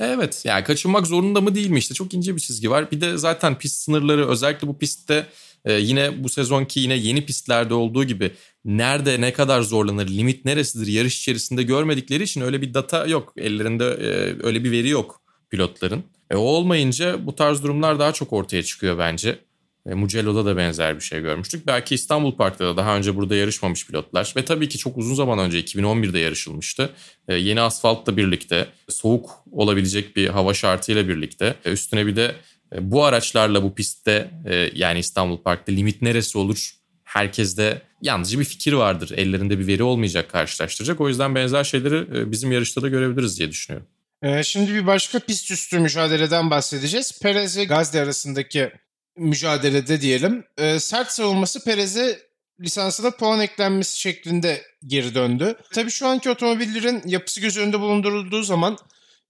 Evet 0.05 0.43
yani 0.45 0.65
kaçınmak 0.65 1.07
zorunda 1.07 1.41
mı 1.41 1.55
değil 1.55 1.71
mi 1.71 1.79
işte 1.79 1.95
çok 1.95 2.15
ince 2.15 2.37
bir 2.37 2.41
çizgi 2.41 2.71
var. 2.71 2.91
Bir 2.91 3.01
de 3.01 3.19
zaten 3.19 3.59
pist 3.59 3.77
sınırları 3.77 4.29
özellikle 4.29 4.69
bu 4.69 4.79
pistte 4.79 5.27
e, 5.65 5.73
yine 5.73 6.25
bu 6.25 6.29
sezonki 6.29 6.81
yine 6.81 6.95
yeni 6.95 7.27
pistlerde 7.27 7.75
olduğu 7.75 8.05
gibi 8.05 8.31
nerede 8.65 9.21
ne 9.21 9.33
kadar 9.33 9.61
zorlanır, 9.61 10.09
limit 10.09 10.45
neresidir 10.45 10.87
yarış 10.87 11.19
içerisinde 11.19 11.63
görmedikleri 11.63 12.23
için 12.23 12.41
öyle 12.41 12.63
bir 12.63 12.75
data 12.75 13.07
yok. 13.07 13.33
Ellerinde 13.37 13.85
e, 13.85 14.09
öyle 14.47 14.65
bir 14.65 14.71
veri 14.71 14.89
yok 14.89 15.21
pilotların. 15.51 16.05
E, 16.31 16.37
o 16.37 16.41
olmayınca 16.41 17.27
bu 17.27 17.37
tarz 17.37 17.63
durumlar 17.63 17.99
daha 17.99 18.13
çok 18.13 18.33
ortaya 18.33 18.63
çıkıyor 18.63 18.99
bence. 18.99 19.39
E, 19.87 19.95
Mugello'da 19.95 20.45
da 20.45 20.57
benzer 20.57 20.97
bir 20.97 21.01
şey 21.01 21.21
görmüştük. 21.21 21.67
Belki 21.67 21.95
İstanbul 21.95 22.37
Park'ta 22.37 22.65
da 22.65 22.77
daha 22.77 22.97
önce 22.97 23.17
burada 23.17 23.35
yarışmamış 23.35 23.87
pilotlar 23.87 24.33
ve 24.37 24.45
tabii 24.45 24.69
ki 24.69 24.79
çok 24.79 24.99
uzun 24.99 25.15
zaman 25.15 25.39
önce 25.39 25.61
2011'de 25.61 26.19
yarışılmıştı. 26.19 26.91
E, 27.29 27.35
yeni 27.35 27.61
asfaltla 27.61 28.17
birlikte, 28.17 28.67
soğuk 28.89 29.31
olabilecek 29.53 30.17
bir 30.17 30.29
hava 30.29 30.55
şartıyla 30.55 31.09
birlikte, 31.09 31.55
e, 31.65 31.73
üstüne 31.73 32.07
bir 32.07 32.17
de 32.17 32.35
e, 32.75 32.91
bu 32.91 33.05
araçlarla 33.05 33.63
bu 33.63 33.75
pistte 33.75 34.31
e, 34.47 34.71
yani 34.75 34.99
İstanbul 34.99 35.39
Park'ta 35.39 35.73
limit 35.73 36.03
neresi 36.03 36.39
olur 36.39 36.71
herkeste 37.05 37.83
yalnızca 38.03 38.39
bir 38.39 38.45
fikir 38.45 38.73
vardır. 38.73 39.13
Ellerinde 39.17 39.59
bir 39.59 39.67
veri 39.67 39.83
olmayacak 39.83 40.31
karşılaştıracak. 40.31 41.01
O 41.01 41.09
yüzden 41.09 41.35
benzer 41.35 41.65
şeyleri 41.65 42.19
e, 42.19 42.31
bizim 42.31 42.53
yarışta 42.53 42.83
da 42.83 42.89
görebiliriz 42.89 43.39
diye 43.39 43.51
düşünüyorum. 43.51 43.89
Ee, 44.23 44.43
şimdi 44.43 44.75
bir 44.75 44.87
başka 44.87 45.19
pist 45.19 45.51
üstü 45.51 45.79
mücadeleden 45.79 46.51
bahsedeceğiz. 46.51 47.21
Perez 47.23 47.57
ve 47.57 47.65
Gazli 47.65 48.01
arasındaki 48.01 48.73
mücadelede 49.17 50.01
diyelim. 50.01 50.45
Ee, 50.59 50.79
sert 50.81 51.13
savunması 51.13 51.65
Perez'e 51.65 52.19
lisansına 52.61 53.11
puan 53.11 53.41
eklenmesi 53.41 54.01
şeklinde 54.01 54.63
geri 54.87 55.15
döndü. 55.15 55.55
Tabii 55.73 55.91
şu 55.91 56.07
anki 56.07 56.31
otomobillerin 56.31 57.03
yapısı 57.07 57.41
göz 57.41 57.59
önünde 57.59 57.81
bulundurulduğu 57.81 58.43
zaman 58.43 58.79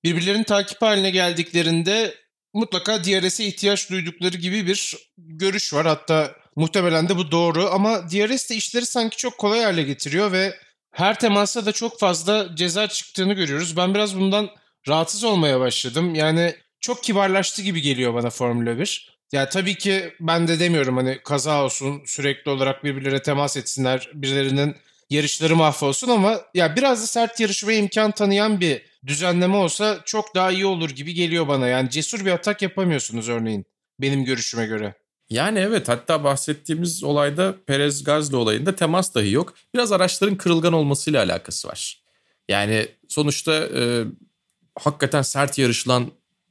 birbirlerinin 0.05 0.45
takip 0.45 0.83
haline 0.83 1.11
geldiklerinde 1.11 2.15
mutlaka 2.55 3.05
DRS'e 3.05 3.45
ihtiyaç 3.45 3.91
duydukları 3.91 4.37
gibi 4.37 4.67
bir 4.67 4.97
görüş 5.19 5.75
var. 5.75 5.87
Hatta 5.87 6.35
muhtemelen 6.57 7.09
de 7.09 7.17
bu 7.17 7.31
doğru 7.31 7.71
ama 7.71 8.11
DRS 8.11 8.51
de 8.51 8.55
işleri 8.55 8.87
sanki 8.87 9.17
çok 9.17 9.39
kolay 9.39 9.63
hale 9.63 9.83
getiriyor 9.83 10.33
ve 10.33 10.55
her 10.91 11.19
temasta 11.19 11.67
da 11.67 11.73
çok 11.73 12.01
fazla 12.01 12.57
ceza 12.57 12.89
çıktığını 12.89 13.33
görüyoruz. 13.33 13.77
Ben 13.77 13.95
biraz 13.95 14.17
bundan 14.17 14.51
rahatsız 14.89 15.25
olmaya 15.25 15.61
başladım. 15.61 16.15
Yani 16.15 16.57
çok 16.81 17.05
kibarlaştı 17.05 17.63
gibi 17.63 17.81
geliyor 17.81 18.15
bana 18.15 18.31
Formula 18.31 18.79
1. 18.79 19.12
Ya 19.33 19.49
tabii 19.49 19.75
ki 19.75 20.15
ben 20.21 20.49
de 20.49 20.61
demiyorum 20.61 20.97
hani 20.97 21.19
kaza 21.25 21.65
olsun, 21.65 22.03
sürekli 22.07 22.51
olarak 22.51 22.85
birbirlere 22.85 23.23
temas 23.23 23.57
etsinler, 23.57 24.11
birilerinin 24.15 24.77
yarışları 25.11 25.57
mahvolsun 25.57 26.09
ama 26.09 26.41
ya 26.55 26.77
biraz 26.77 27.03
da 27.03 27.07
sert 27.07 27.41
yarışmaya 27.41 27.79
imkan 27.79 28.11
tanıyan 28.11 28.61
bir 28.61 28.83
düzenleme 29.07 29.57
olsa 29.57 30.01
çok 30.05 30.35
daha 30.35 30.51
iyi 30.53 30.67
olur 30.67 30.91
gibi 30.91 31.15
geliyor 31.15 31.49
bana. 31.49 31.69
Yani 31.69 31.91
cesur 31.91 32.25
bir 32.25 32.31
atak 32.31 32.63
yapamıyorsunuz 32.63 33.29
örneğin 33.29 33.65
benim 34.01 34.25
görüşüme 34.25 34.67
göre. 34.67 34.95
Yani 35.31 35.59
evet 35.59 35.89
hatta 35.89 36.25
bahsettiğimiz 36.25 37.05
olayda 37.05 37.55
Perez 37.67 38.05
Gazli 38.05 38.37
olayında 38.37 38.77
temas 38.77 39.15
dahi 39.15 39.31
yok. 39.31 39.55
Biraz 39.75 39.93
araçların 39.93 40.37
kırılgan 40.37 40.73
olmasıyla 40.73 41.25
alakası 41.25 41.69
var. 41.69 42.03
Yani 42.49 42.89
sonuçta 43.09 43.55
e, 43.55 44.05
hakikaten 44.79 45.23
sert 45.23 45.59
yarışılan 45.59 46.11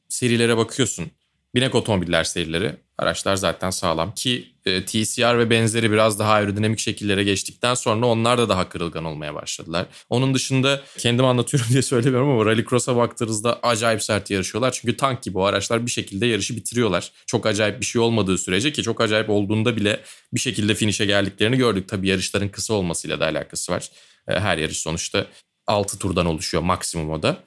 serilere 0.10 0.58
bakıyorsun. 0.58 1.12
Binek 1.56 1.76
otomobiller 1.76 2.24
serileri. 2.24 2.76
Araçlar 2.98 3.36
zaten 3.36 3.70
sağlam 3.70 4.14
ki 4.14 4.48
e, 4.66 4.86
TCR 4.86 5.38
ve 5.38 5.50
benzeri 5.50 5.92
biraz 5.92 6.20
daha 6.20 6.32
aerodinamik 6.32 6.80
şekillere 6.80 7.24
geçtikten 7.24 7.74
sonra 7.74 8.06
onlar 8.06 8.38
da 8.38 8.50
daha 8.50 8.70
kırılgan 8.70 9.06
olmaya 9.06 9.36
başladılar. 9.36 9.86
Onun 10.10 10.34
dışında 10.34 10.82
kendim 10.98 11.26
anlatıyorum 11.26 11.70
diye 11.70 11.82
söylemiyorum 11.82 12.30
ama 12.30 12.46
Rallycross'a 12.46 12.96
baktığınızda 12.96 13.60
acayip 13.64 14.04
sert 14.04 14.30
yarışıyorlar. 14.30 14.72
Çünkü 14.72 14.98
tank 14.98 15.24
gibi 15.24 15.38
o 15.38 15.44
araçlar 15.44 15.86
bir 15.86 15.92
şekilde 15.92 16.26
yarışı 16.26 16.56
bitiriyorlar. 16.56 17.12
Çok 17.26 17.46
acayip 17.46 17.80
bir 17.80 17.86
şey 17.86 18.02
olmadığı 18.02 18.38
sürece 18.38 18.72
ki 18.72 18.84
çok 18.84 19.02
acayip 19.02 19.30
olduğunda 19.30 19.76
bile 19.76 20.00
bir 20.34 20.40
şekilde 20.40 20.76
finish'e 20.76 21.06
geldiklerini 21.06 21.58
gördük. 21.58 21.88
Tabii 21.88 22.08
yarışların 22.08 22.50
kısa 22.50 22.74
olmasıyla 22.74 23.20
da 23.20 23.26
alakası 23.26 23.72
var. 23.72 23.90
E, 24.28 24.40
her 24.40 24.58
yarış 24.58 24.80
sonuçta 24.80 25.26
6 25.68 26.00
turdan 26.00 26.26
oluşuyor 26.26 26.64
maksimum 26.64 27.10
o 27.10 27.24
da. 27.24 27.44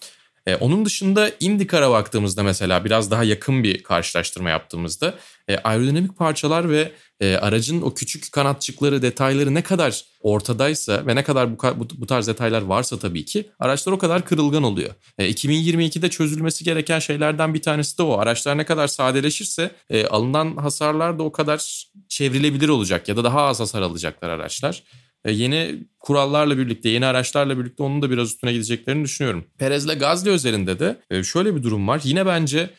E, 0.46 0.56
onun 0.56 0.84
dışında 0.84 1.30
IndyCar'a 1.40 1.90
baktığımızda 1.90 2.42
mesela 2.42 2.84
biraz 2.84 3.10
daha 3.10 3.24
yakın 3.24 3.62
bir 3.62 3.82
karşılaştırma 3.82 4.50
yaptığımızda 4.50 5.14
e, 5.48 5.56
aerodinamik 5.56 6.16
parçalar 6.16 6.70
ve 6.70 6.92
e, 7.20 7.36
aracın 7.36 7.82
o 7.82 7.94
küçük 7.94 8.32
kanatçıkları, 8.32 9.02
detayları 9.02 9.54
ne 9.54 9.62
kadar 9.62 10.04
ortadaysa 10.20 11.06
ve 11.06 11.14
ne 11.14 11.24
kadar 11.24 11.52
bu, 11.52 11.58
bu, 11.76 11.88
bu 11.96 12.06
tarz 12.06 12.28
detaylar 12.28 12.62
varsa 12.62 12.98
tabii 12.98 13.24
ki 13.24 13.48
araçlar 13.58 13.92
o 13.92 13.98
kadar 13.98 14.24
kırılgan 14.24 14.62
oluyor. 14.62 14.94
E, 15.18 15.30
2022'de 15.30 16.10
çözülmesi 16.10 16.64
gereken 16.64 16.98
şeylerden 16.98 17.54
bir 17.54 17.62
tanesi 17.62 17.98
de 17.98 18.02
o. 18.02 18.18
Araçlar 18.18 18.58
ne 18.58 18.64
kadar 18.64 18.86
sadeleşirse 18.86 19.70
e, 19.90 20.06
alınan 20.06 20.56
hasarlar 20.56 21.18
da 21.18 21.22
o 21.22 21.32
kadar 21.32 21.86
çevrilebilir 22.08 22.68
olacak 22.68 23.08
ya 23.08 23.16
da 23.16 23.24
daha 23.24 23.42
az 23.42 23.60
hasar 23.60 23.82
alacaklar 23.82 24.28
araçlar. 24.30 24.82
E, 25.24 25.32
yeni 25.32 25.84
kurallarla 26.00 26.58
birlikte, 26.58 26.88
yeni 26.88 27.06
araçlarla 27.06 27.58
birlikte 27.58 27.82
onun 27.82 28.02
da 28.02 28.10
biraz 28.10 28.28
üstüne 28.28 28.52
gideceklerini 28.52 29.04
düşünüyorum. 29.04 29.44
Perez'le 29.58 29.98
Gazli 29.98 30.30
özelinde 30.30 30.78
de 30.78 30.96
e, 31.10 31.22
şöyle 31.22 31.56
bir 31.56 31.62
durum 31.62 31.88
var. 31.88 32.00
Yine 32.04 32.26
bence 32.26 32.70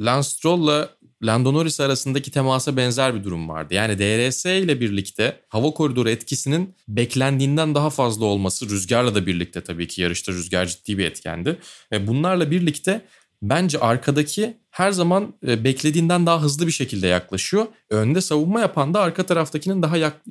Lance 0.00 0.28
Stroll'la 0.28 0.90
Lando 1.22 1.54
Norris 1.54 1.80
arasındaki 1.80 2.30
temasa 2.30 2.76
benzer 2.76 3.14
bir 3.14 3.24
durum 3.24 3.48
vardı. 3.48 3.74
Yani 3.74 3.98
DRS 3.98 4.46
ile 4.46 4.80
birlikte 4.80 5.40
hava 5.48 5.70
koridoru 5.70 6.10
etkisinin 6.10 6.74
beklendiğinden 6.88 7.74
daha 7.74 7.90
fazla 7.90 8.24
olması 8.24 8.70
rüzgarla 8.70 9.14
da 9.14 9.26
birlikte 9.26 9.60
tabii 9.60 9.88
ki 9.88 10.02
yarışta 10.02 10.32
rüzgar 10.32 10.66
ciddi 10.66 10.98
bir 10.98 11.04
etkendi. 11.04 11.58
Ve 11.92 12.06
bunlarla 12.06 12.50
birlikte 12.50 13.04
bence 13.42 13.78
arkadaki 13.78 14.56
her 14.70 14.92
zaman 14.92 15.34
e, 15.46 15.64
beklediğinden 15.64 16.26
daha 16.26 16.42
hızlı 16.42 16.66
bir 16.66 16.72
şekilde 16.72 17.06
yaklaşıyor. 17.06 17.66
Önde 17.90 18.20
savunma 18.20 18.60
yapan 18.60 18.94
da 18.94 19.00
arka 19.00 19.26
taraftakinin 19.26 19.82
daha 19.82 19.96
yak, 19.96 20.22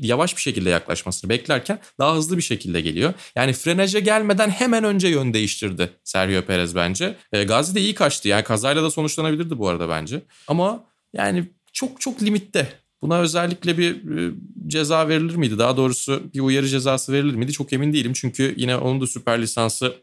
yavaş 0.00 0.36
bir 0.36 0.40
şekilde 0.40 0.70
yaklaşmasını 0.70 1.30
beklerken 1.30 1.78
daha 1.98 2.16
hızlı 2.16 2.36
bir 2.36 2.42
şekilde 2.42 2.80
geliyor. 2.80 3.14
Yani 3.36 3.52
frenaja 3.52 3.98
gelmeden 3.98 4.50
hemen 4.50 4.84
önce 4.84 5.08
yön 5.08 5.34
değiştirdi 5.34 5.90
Sergio 6.04 6.42
Perez 6.42 6.74
bence. 6.74 7.16
E, 7.32 7.44
Gazi 7.44 7.74
de 7.74 7.80
iyi 7.80 7.94
kaçtı. 7.94 8.28
Yani 8.28 8.44
kazayla 8.44 8.82
da 8.82 8.90
sonuçlanabilirdi 8.90 9.58
bu 9.58 9.68
arada 9.68 9.88
bence. 9.88 10.22
Ama 10.48 10.84
yani 11.12 11.44
çok 11.72 12.00
çok 12.00 12.22
limitte. 12.22 12.68
Buna 13.02 13.20
özellikle 13.20 13.78
bir 13.78 14.18
e, 14.18 14.32
ceza 14.66 15.08
verilir 15.08 15.34
miydi? 15.34 15.58
Daha 15.58 15.76
doğrusu 15.76 16.22
bir 16.34 16.40
uyarı 16.40 16.68
cezası 16.68 17.12
verilir 17.12 17.34
miydi? 17.34 17.52
Çok 17.52 17.72
emin 17.72 17.92
değilim. 17.92 18.12
Çünkü 18.12 18.54
yine 18.56 18.76
onun 18.76 19.00
da 19.00 19.06
süper 19.06 19.42
lisansı 19.42 19.94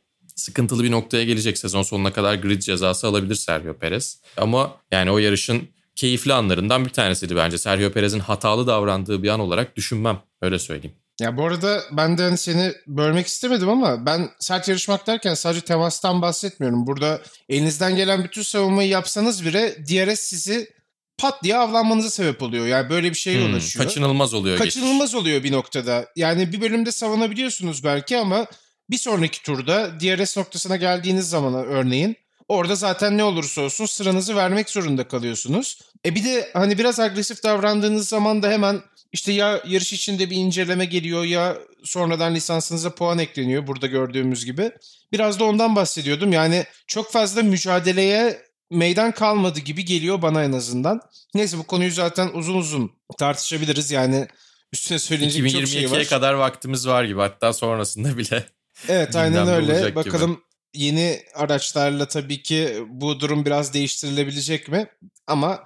sıkıntılı 0.41 0.83
bir 0.83 0.91
noktaya 0.91 1.23
gelecek. 1.23 1.57
Sezon 1.57 1.83
sonuna 1.83 2.13
kadar 2.13 2.35
grid 2.35 2.61
cezası 2.61 3.07
alabilir 3.07 3.35
Sergio 3.35 3.73
Perez. 3.73 4.21
Ama 4.37 4.75
yani 4.91 5.11
o 5.11 5.17
yarışın 5.17 5.69
keyifli 5.95 6.33
anlarından 6.33 6.85
bir 6.85 6.89
tanesiydi 6.89 7.35
bence. 7.35 7.57
Sergio 7.57 7.91
Perez'in 7.91 8.19
hatalı 8.19 8.67
davrandığı 8.67 9.23
bir 9.23 9.29
an 9.29 9.39
olarak 9.39 9.75
düşünmem. 9.75 10.19
Öyle 10.41 10.59
söyleyeyim. 10.59 10.95
Ya 11.21 11.37
bu 11.37 11.45
arada 11.45 11.81
ben 11.91 12.17
de 12.17 12.23
hani 12.23 12.37
seni 12.37 12.73
bölmek 12.87 13.27
istemedim 13.27 13.69
ama 13.69 14.05
ben 14.05 14.29
sert 14.39 14.67
yarışmak 14.67 15.07
derken 15.07 15.33
sadece 15.33 15.61
temastan 15.61 16.21
bahsetmiyorum. 16.21 16.87
Burada 16.87 17.21
elinizden 17.49 17.95
gelen 17.95 18.23
bütün 18.23 18.41
savunmayı 18.41 18.89
yapsanız 18.89 19.45
bile 19.45 19.75
DRS 19.85 20.19
sizi 20.19 20.69
pat 21.17 21.43
diye 21.43 21.57
avlanmanıza 21.57 22.09
sebep 22.09 22.41
oluyor. 22.43 22.67
Yani 22.67 22.89
böyle 22.89 23.09
bir 23.09 23.17
şeye 23.17 23.47
hmm, 23.47 23.55
açıyor. 23.55 23.85
Kaçınılmaz 23.85 24.33
oluyor. 24.33 24.57
Kaçınılmaz 24.57 25.11
geçiş. 25.11 25.15
oluyor 25.15 25.43
bir 25.43 25.51
noktada. 25.51 26.05
Yani 26.15 26.53
bir 26.53 26.61
bölümde 26.61 26.91
savunabiliyorsunuz 26.91 27.83
belki 27.83 28.17
ama 28.17 28.47
bir 28.91 28.97
sonraki 28.97 29.43
turda 29.43 29.99
DRS 29.99 30.37
noktasına 30.37 30.75
geldiğiniz 30.75 31.29
zaman 31.29 31.53
örneğin 31.53 32.15
orada 32.47 32.75
zaten 32.75 33.17
ne 33.17 33.23
olursa 33.23 33.61
olsun 33.61 33.85
sıranızı 33.85 34.35
vermek 34.35 34.69
zorunda 34.69 35.07
kalıyorsunuz. 35.07 35.79
E 36.05 36.15
bir 36.15 36.23
de 36.23 36.49
hani 36.53 36.77
biraz 36.77 36.99
agresif 36.99 37.43
davrandığınız 37.43 38.09
zaman 38.09 38.43
da 38.43 38.49
hemen 38.49 38.81
işte 39.13 39.31
ya 39.31 39.61
yarış 39.67 39.93
içinde 39.93 40.29
bir 40.29 40.35
inceleme 40.35 40.85
geliyor 40.85 41.23
ya 41.23 41.57
sonradan 41.83 42.35
lisansınıza 42.35 42.95
puan 42.95 43.19
ekleniyor 43.19 43.67
burada 43.67 43.87
gördüğümüz 43.87 44.45
gibi. 44.45 44.71
Biraz 45.11 45.39
da 45.39 45.43
ondan 45.43 45.75
bahsediyordum. 45.75 46.33
Yani 46.33 46.65
çok 46.87 47.11
fazla 47.11 47.43
mücadeleye 47.43 48.41
meydan 48.71 49.11
kalmadı 49.11 49.59
gibi 49.59 49.85
geliyor 49.85 50.21
bana 50.21 50.43
en 50.43 50.51
azından. 50.51 51.01
Neyse 51.33 51.57
bu 51.57 51.63
konuyu 51.63 51.91
zaten 51.91 52.29
uzun 52.33 52.55
uzun 52.55 52.91
tartışabiliriz. 53.17 53.91
Yani 53.91 54.27
üstüne 54.73 54.99
söylenecek 54.99 55.51
çok 55.51 55.67
şey 55.67 55.91
var. 55.91 55.97
2022'ye 55.97 56.05
kadar 56.05 56.33
vaktimiz 56.33 56.87
var 56.87 57.03
gibi 57.03 57.19
hatta 57.19 57.53
sonrasında 57.53 58.17
bile. 58.17 58.45
Evet 58.89 59.15
aynen 59.15 59.47
öyle. 59.47 59.95
Bakalım 59.95 60.31
gibi. 60.73 60.85
yeni 60.85 61.21
araçlarla 61.35 62.07
tabii 62.07 62.43
ki 62.43 62.83
bu 62.87 63.19
durum 63.19 63.45
biraz 63.45 63.73
değiştirilebilecek 63.73 64.67
mi? 64.67 64.87
Ama 65.27 65.59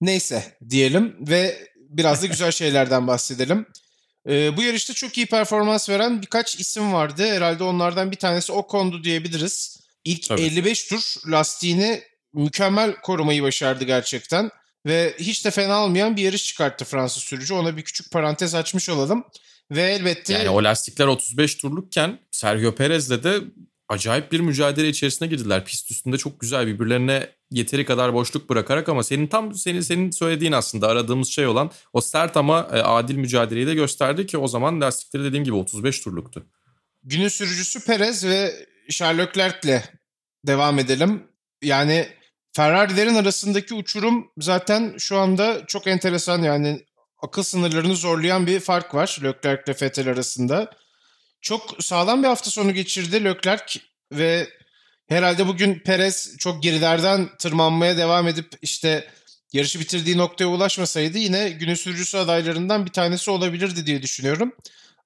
neyse 0.00 0.56
diyelim 0.70 1.16
ve 1.20 1.68
biraz 1.76 2.22
da 2.22 2.26
güzel 2.26 2.50
şeylerden 2.52 3.06
bahsedelim. 3.06 3.66
Ee, 4.28 4.56
bu 4.56 4.62
yarışta 4.62 4.94
çok 4.94 5.18
iyi 5.18 5.26
performans 5.26 5.88
veren 5.88 6.22
birkaç 6.22 6.60
isim 6.60 6.92
vardı. 6.92 7.26
Herhalde 7.26 7.64
onlardan 7.64 8.10
bir 8.10 8.16
tanesi 8.16 8.52
Ocon'du 8.52 9.04
diyebiliriz. 9.04 9.80
İlk 10.04 10.28
Tabii. 10.28 10.40
55 10.40 10.84
tur 10.84 11.14
lastiğini 11.26 12.02
mükemmel 12.34 12.94
korumayı 12.96 13.42
başardı 13.42 13.84
gerçekten. 13.84 14.50
Ve 14.86 15.14
hiç 15.18 15.44
de 15.44 15.50
fena 15.50 15.84
olmayan 15.84 16.16
bir 16.16 16.22
yarış 16.22 16.46
çıkarttı 16.46 16.84
Fransız 16.84 17.22
sürücü. 17.22 17.54
Ona 17.54 17.76
bir 17.76 17.82
küçük 17.82 18.10
parantez 18.10 18.54
açmış 18.54 18.88
olalım. 18.88 19.24
Ve 19.74 19.82
elbette... 19.82 20.32
Yani 20.32 20.50
o 20.50 20.64
lastikler 20.64 21.06
35 21.06 21.54
turlukken 21.54 22.18
Sergio 22.30 22.74
Perez'le 22.74 23.24
de 23.24 23.40
acayip 23.88 24.32
bir 24.32 24.40
mücadele 24.40 24.88
içerisine 24.88 25.28
girdiler. 25.28 25.64
Pist 25.64 25.90
üstünde 25.90 26.18
çok 26.18 26.40
güzel 26.40 26.66
birbirlerine 26.66 27.28
yeteri 27.50 27.84
kadar 27.84 28.14
boşluk 28.14 28.50
bırakarak 28.50 28.88
ama 28.88 29.02
senin 29.02 29.26
tam 29.26 29.54
senin 29.54 29.80
senin 29.80 30.10
söylediğin 30.10 30.52
aslında 30.52 30.88
aradığımız 30.88 31.28
şey 31.28 31.46
olan 31.46 31.70
o 31.92 32.00
sert 32.00 32.36
ama 32.36 32.68
e, 32.72 32.80
adil 32.80 33.16
mücadeleyi 33.16 33.66
de 33.66 33.74
gösterdi 33.74 34.26
ki 34.26 34.38
o 34.38 34.48
zaman 34.48 34.80
lastikleri 34.80 35.24
dediğim 35.24 35.44
gibi 35.44 35.54
35 35.54 36.00
turluktu. 36.00 36.46
Günün 37.04 37.28
sürücüsü 37.28 37.84
Perez 37.84 38.24
ve 38.24 38.66
Charles 38.90 39.26
Leclerc'le 39.26 39.82
devam 40.46 40.78
edelim. 40.78 41.22
Yani 41.62 42.08
Ferrari'lerin 42.56 43.14
arasındaki 43.14 43.74
uçurum 43.74 44.30
zaten 44.38 44.94
şu 44.98 45.18
anda 45.18 45.66
çok 45.66 45.86
enteresan 45.86 46.42
yani 46.42 46.86
akıl 47.22 47.42
sınırlarını 47.42 47.96
zorlayan 47.96 48.46
bir 48.46 48.60
fark 48.60 48.94
var 48.94 49.18
Leclerc 49.22 49.62
ile 49.66 49.76
Vettel 49.82 50.08
arasında. 50.08 50.70
Çok 51.40 51.84
sağlam 51.84 52.22
bir 52.22 52.28
hafta 52.28 52.50
sonu 52.50 52.74
geçirdi 52.74 53.24
Leclerc 53.24 53.80
ve 54.12 54.48
herhalde 55.08 55.46
bugün 55.46 55.78
Perez 55.78 56.36
çok 56.38 56.62
gerilerden 56.62 57.28
tırmanmaya 57.38 57.96
devam 57.96 58.28
edip 58.28 58.52
işte 58.62 59.08
yarışı 59.52 59.80
bitirdiği 59.80 60.18
noktaya 60.18 60.46
ulaşmasaydı 60.46 61.18
yine 61.18 61.50
günün 61.50 61.74
sürücüsü 61.74 62.18
adaylarından 62.18 62.86
bir 62.86 62.90
tanesi 62.90 63.30
olabilirdi 63.30 63.86
diye 63.86 64.02
düşünüyorum. 64.02 64.52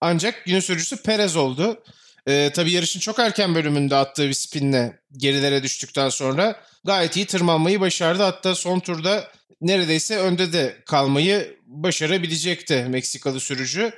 Ancak 0.00 0.44
günün 0.44 0.60
sürücüsü 0.60 1.02
Perez 1.02 1.36
oldu. 1.36 1.82
Ee, 2.28 2.50
tabii 2.54 2.72
yarışın 2.72 3.00
çok 3.00 3.18
erken 3.18 3.54
bölümünde 3.54 3.96
attığı 3.96 4.28
bir 4.28 4.32
spinle 4.32 5.00
gerilere 5.16 5.62
düştükten 5.62 6.08
sonra 6.08 6.60
gayet 6.84 7.16
iyi 7.16 7.26
tırmanmayı 7.26 7.80
başardı. 7.80 8.22
Hatta 8.22 8.54
son 8.54 8.80
turda 8.80 9.30
neredeyse 9.60 10.18
önde 10.18 10.52
de 10.52 10.76
kalmayı 10.86 11.56
başarabilecekti 11.82 12.86
Meksikalı 12.88 13.40
sürücü. 13.40 13.92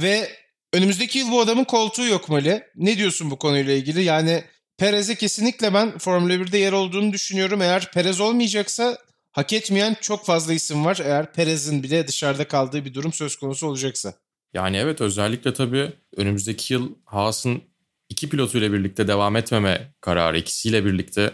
Ve 0.00 0.30
önümüzdeki 0.72 1.18
yıl 1.18 1.30
bu 1.30 1.40
adamın 1.40 1.64
koltuğu 1.64 2.06
yok 2.06 2.28
Mali. 2.28 2.62
Ne 2.76 2.98
diyorsun 2.98 3.30
bu 3.30 3.38
konuyla 3.38 3.72
ilgili? 3.72 4.02
Yani 4.02 4.44
Perez'e 4.78 5.14
kesinlikle 5.14 5.74
ben 5.74 5.98
Formula 5.98 6.34
1'de 6.34 6.58
yer 6.58 6.72
olduğunu 6.72 7.12
düşünüyorum. 7.12 7.62
Eğer 7.62 7.90
Perez 7.90 8.20
olmayacaksa 8.20 8.98
hak 9.32 9.52
etmeyen 9.52 9.96
çok 10.00 10.26
fazla 10.26 10.52
isim 10.52 10.84
var. 10.84 11.00
Eğer 11.04 11.32
Perez'in 11.32 11.82
bile 11.82 12.08
dışarıda 12.08 12.48
kaldığı 12.48 12.84
bir 12.84 12.94
durum 12.94 13.12
söz 13.12 13.36
konusu 13.36 13.66
olacaksa. 13.66 14.14
Yani 14.54 14.76
evet 14.76 15.00
özellikle 15.00 15.54
tabii 15.54 15.92
önümüzdeki 16.16 16.74
yıl 16.74 16.94
Haas'ın 17.04 17.62
iki 18.08 18.28
pilotuyla 18.28 18.72
birlikte 18.72 19.08
devam 19.08 19.36
etmeme 19.36 19.94
kararı, 20.00 20.38
ikisiyle 20.38 20.84
birlikte 20.84 21.32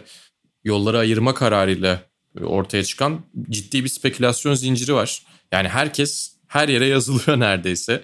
yolları 0.63 0.97
ayırma 0.97 1.33
kararıyla 1.33 2.10
ortaya 2.41 2.83
çıkan 2.83 3.21
ciddi 3.49 3.83
bir 3.83 3.89
spekülasyon 3.89 4.53
zinciri 4.53 4.93
var. 4.93 5.21
Yani 5.51 5.67
herkes 5.67 6.35
her 6.47 6.69
yere 6.69 6.87
yazılıyor 6.87 7.39
neredeyse. 7.39 8.03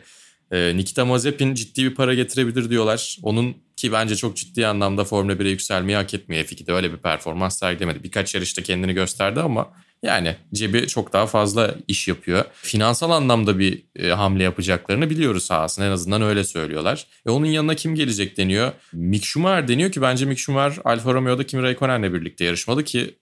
Ee, 0.52 0.74
Nikita 0.76 1.06
Mazepin 1.06 1.54
ciddi 1.54 1.84
bir 1.84 1.96
para 1.96 2.14
getirebilir 2.14 2.70
diyorlar. 2.70 3.18
Onun 3.24 3.58
ki 3.76 3.92
bence 3.92 4.16
çok 4.16 4.36
ciddi 4.36 4.68
anlamda 4.68 5.04
Formula 5.04 5.34
1'e 5.34 5.50
yükselmeyi 5.50 5.98
hak 5.98 6.14
etmiyor. 6.14 6.44
F2'de 6.44 6.74
öyle 6.74 6.92
bir 6.92 6.98
performans 6.98 7.60
sergilemedi. 7.60 8.04
Birkaç 8.04 8.36
yarışta 8.36 8.62
kendini 8.62 8.94
gösterdi 8.94 9.40
ama 9.40 9.74
yani 10.04 10.36
cebi 10.54 10.88
çok 10.88 11.14
daha 11.14 11.28
fazla 11.28 11.76
iş 11.88 12.08
yapıyor. 12.08 12.46
Finansal 12.54 13.12
anlamda 13.12 13.60
bir 13.60 13.84
e, 13.96 14.10
hamle 14.10 14.44
yapacaklarını 14.44 15.10
biliyoruz 15.10 15.44
sahasında 15.44 15.86
en 15.86 15.92
azından 15.92 16.22
öyle 16.22 16.44
söylüyorlar. 16.44 17.08
E 17.26 17.30
onun 17.30 17.46
yanına 17.46 17.76
kim 17.76 17.96
gelecek 17.96 18.38
deniyor. 18.38 18.72
Mick 18.94 19.26
Schumacher 19.26 19.68
deniyor 19.68 19.92
ki 19.92 20.02
bence 20.02 20.26
Mick 20.26 20.40
Schumacher 20.40 20.82
Alfa 20.86 21.14
Romeo'da 21.14 21.46
Kimi 21.46 21.64
Raikkonen'le 21.64 22.14
birlikte 22.14 22.46
yarışmalı 22.46 22.84
ki 22.84 23.16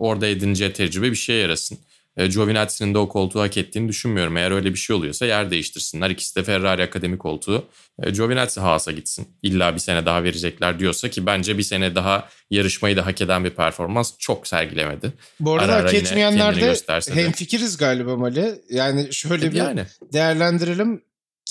orada 0.00 0.26
edineceği 0.26 0.72
tecrübe 0.72 1.10
bir 1.10 1.16
şeye 1.16 1.42
yarasın. 1.42 1.78
E, 2.16 2.26
Giovinazzi'nin 2.26 2.94
de 2.94 2.98
o 2.98 3.08
koltuğu 3.08 3.40
hak 3.40 3.56
ettiğini 3.56 3.88
düşünmüyorum. 3.88 4.36
Eğer 4.36 4.50
öyle 4.50 4.72
bir 4.72 4.78
şey 4.78 4.96
oluyorsa 4.96 5.26
yer 5.26 5.50
değiştirsinler. 5.50 6.10
İkisi 6.10 6.36
de 6.36 6.42
Ferrari 6.42 6.82
Akademi 6.82 7.18
koltuğu. 7.18 7.66
E, 8.02 8.10
Giovinazzi 8.10 8.60
Haas'a 8.60 8.92
gitsin. 8.92 9.28
İlla 9.42 9.74
bir 9.74 9.80
sene 9.80 10.06
daha 10.06 10.24
verecekler 10.24 10.78
diyorsa 10.78 11.08
ki 11.08 11.26
bence 11.26 11.58
bir 11.58 11.62
sene 11.62 11.94
daha 11.94 12.28
yarışmayı 12.50 12.96
da 12.96 13.06
hak 13.06 13.20
eden 13.20 13.44
bir 13.44 13.50
performans 13.50 14.12
çok 14.18 14.46
sergilemedi. 14.46 15.12
Bu 15.40 15.52
arada 15.52 15.72
ara 15.72 15.84
hak 15.84 15.94
etmeyenlerde 15.94 16.74
hemfikiriz 17.14 17.76
galiba 17.76 18.16
Mali. 18.16 18.60
Yani 18.70 19.12
şöyle 19.12 19.52
bir 19.52 19.56
yani. 19.56 19.84
değerlendirelim. 20.12 21.02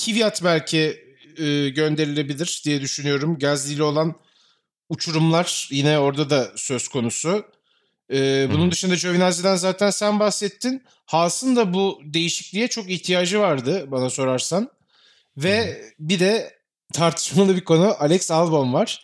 Kvyat 0.06 0.44
belki 0.44 1.10
e, 1.38 1.70
gönderilebilir 1.70 2.62
diye 2.66 2.82
düşünüyorum. 2.82 3.40
Gazli 3.40 3.74
ile 3.74 3.84
olan 3.84 4.16
uçurumlar 4.90 5.68
yine 5.72 6.00
orada 6.00 6.30
da 6.30 6.52
söz 6.56 6.88
konusu. 6.88 7.46
Ee, 8.14 8.48
bunun 8.52 8.64
hmm. 8.64 8.72
dışında 8.72 8.96
Giovinazzi'den 8.96 9.56
zaten 9.56 9.90
sen 9.90 10.20
bahsettin. 10.20 10.84
Haas'ın 11.06 11.56
da 11.56 11.74
bu 11.74 12.02
değişikliğe 12.04 12.68
çok 12.68 12.90
ihtiyacı 12.90 13.40
vardı 13.40 13.86
bana 13.88 14.10
sorarsan. 14.10 14.70
Ve 15.38 15.66
hmm. 15.66 16.08
bir 16.10 16.20
de 16.20 16.60
tartışmalı 16.94 17.56
bir 17.56 17.64
konu 17.64 17.96
Alex 18.00 18.32
Albon 18.32 18.74
var. 18.74 19.04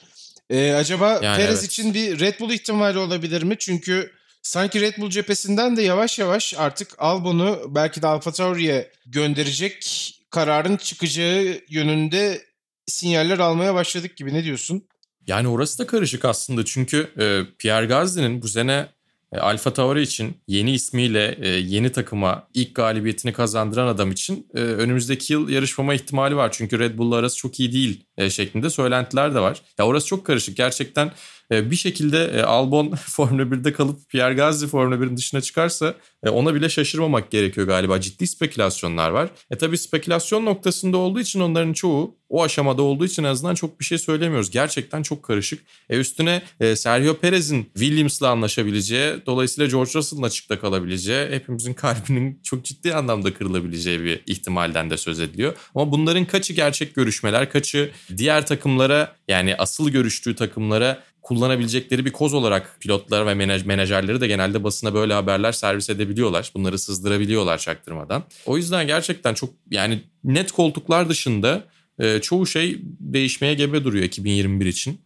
Ee, 0.49 0.71
acaba 0.71 1.19
yani 1.23 1.37
Perez 1.37 1.59
evet. 1.59 1.71
için 1.71 1.93
bir 1.93 2.19
Red 2.19 2.39
Bull 2.39 2.51
ihtimali 2.51 2.97
olabilir 2.97 3.43
mi? 3.43 3.55
Çünkü 3.59 4.11
sanki 4.41 4.81
Red 4.81 4.97
Bull 4.97 5.09
cephesinden 5.09 5.77
de 5.77 5.81
yavaş 5.81 6.19
yavaş 6.19 6.53
artık 6.57 6.95
Albon'u 6.97 7.75
belki 7.75 8.01
de 8.01 8.07
Alfa 8.07 8.31
Tauri'ye 8.31 8.91
gönderecek 9.05 10.11
kararın 10.29 10.77
çıkacağı 10.77 11.61
yönünde 11.69 12.41
sinyaller 12.87 13.39
almaya 13.39 13.75
başladık 13.75 14.17
gibi. 14.17 14.33
Ne 14.33 14.43
diyorsun? 14.43 14.87
Yani 15.27 15.47
orası 15.47 15.79
da 15.79 15.87
karışık 15.87 16.25
aslında 16.25 16.65
çünkü 16.65 17.11
e, 17.19 17.55
Pierre 17.57 17.85
Gasly'nin 17.85 18.41
bu 18.41 18.47
sene 18.47 18.87
e, 19.35 19.39
Alfa 19.39 19.73
Tauri 19.73 20.01
için 20.01 20.37
yeni 20.47 20.71
ismiyle 20.71 21.37
e, 21.41 21.47
yeni 21.47 21.91
takıma 21.91 22.47
ilk 22.53 22.75
galibiyetini 22.75 23.33
kazandıran 23.33 23.87
adam 23.87 24.11
için 24.11 24.47
e, 24.55 24.59
önümüzdeki 24.59 25.33
yıl 25.33 25.49
yarışmama 25.49 25.93
ihtimali 25.93 26.35
var. 26.35 26.51
Çünkü 26.51 26.79
Red 26.79 26.97
Bull'la 26.97 27.15
arası 27.15 27.37
çok 27.37 27.59
iyi 27.59 27.73
değil 27.73 28.05
şeklinde 28.29 28.69
söylentiler 28.69 29.35
de 29.35 29.39
var. 29.39 29.61
Ya 29.77 29.85
orası 29.85 30.07
çok 30.07 30.25
karışık. 30.25 30.57
Gerçekten 30.57 31.11
bir 31.51 31.75
şekilde 31.75 32.45
Albon 32.45 32.95
Formula 32.95 33.41
1'de 33.41 33.73
kalıp 33.73 34.09
Pierre 34.09 34.33
Gasly 34.33 34.67
Formula 34.67 34.95
1'in 34.95 35.17
dışına 35.17 35.41
çıkarsa 35.41 35.95
ona 36.23 36.55
bile 36.55 36.69
şaşırmamak 36.69 37.31
gerekiyor 37.31 37.67
galiba. 37.67 38.01
Ciddi 38.01 38.27
spekülasyonlar 38.27 39.09
var. 39.09 39.29
E 39.51 39.57
tabi 39.57 39.77
spekülasyon 39.77 40.45
noktasında 40.45 40.97
olduğu 40.97 41.19
için 41.19 41.39
onların 41.39 41.73
çoğu 41.73 42.15
o 42.29 42.43
aşamada 42.43 42.81
olduğu 42.81 43.05
için 43.05 43.23
en 43.23 43.27
azından 43.27 43.55
çok 43.55 43.79
bir 43.79 43.85
şey 43.85 43.97
söylemiyoruz. 43.97 44.49
Gerçekten 44.49 45.01
çok 45.01 45.23
karışık. 45.23 45.65
E 45.89 45.97
üstüne 45.99 46.41
e, 46.59 46.75
Sergio 46.75 47.17
Perez'in 47.17 47.63
Williams'la 47.63 48.29
anlaşabileceği, 48.29 49.13
dolayısıyla 49.25 49.69
George 49.69 49.91
Russell'ın 49.95 50.23
açıkta 50.23 50.59
kalabileceği, 50.59 51.29
hepimizin 51.29 51.73
kalbinin 51.73 52.39
çok 52.43 52.65
ciddi 52.65 52.93
anlamda 52.93 53.33
kırılabileceği 53.33 54.03
bir 54.03 54.23
ihtimalden 54.25 54.89
de 54.89 54.97
söz 54.97 55.19
ediliyor. 55.19 55.53
Ama 55.75 55.91
bunların 55.91 56.25
kaçı 56.25 56.53
gerçek 56.53 56.95
görüşmeler, 56.95 57.49
kaçı 57.49 57.91
diğer 58.17 58.45
takımlara 58.45 59.15
yani 59.27 59.55
asıl 59.55 59.89
görüştüğü 59.89 60.35
takımlara 60.35 61.03
kullanabilecekleri 61.25 62.05
bir 62.05 62.11
koz 62.11 62.33
olarak 62.33 62.77
pilotlar 62.79 63.27
ve 63.27 63.33
menajerleri 63.65 64.21
de 64.21 64.27
genelde 64.27 64.63
basına 64.63 64.93
böyle 64.93 65.13
haberler 65.13 65.51
servis 65.51 65.89
edebiliyorlar. 65.89 66.51
Bunları 66.55 66.79
sızdırabiliyorlar 66.79 67.57
çaktırmadan. 67.57 68.23
O 68.45 68.57
yüzden 68.57 68.87
gerçekten 68.87 69.33
çok 69.33 69.53
yani 69.71 70.03
net 70.23 70.51
koltuklar 70.51 71.09
dışında 71.09 71.63
e, 71.99 72.21
çoğu 72.21 72.47
şey 72.47 72.79
değişmeye 72.99 73.53
gebe 73.53 73.83
duruyor 73.83 74.03
2021 74.03 74.65
için. 74.65 75.01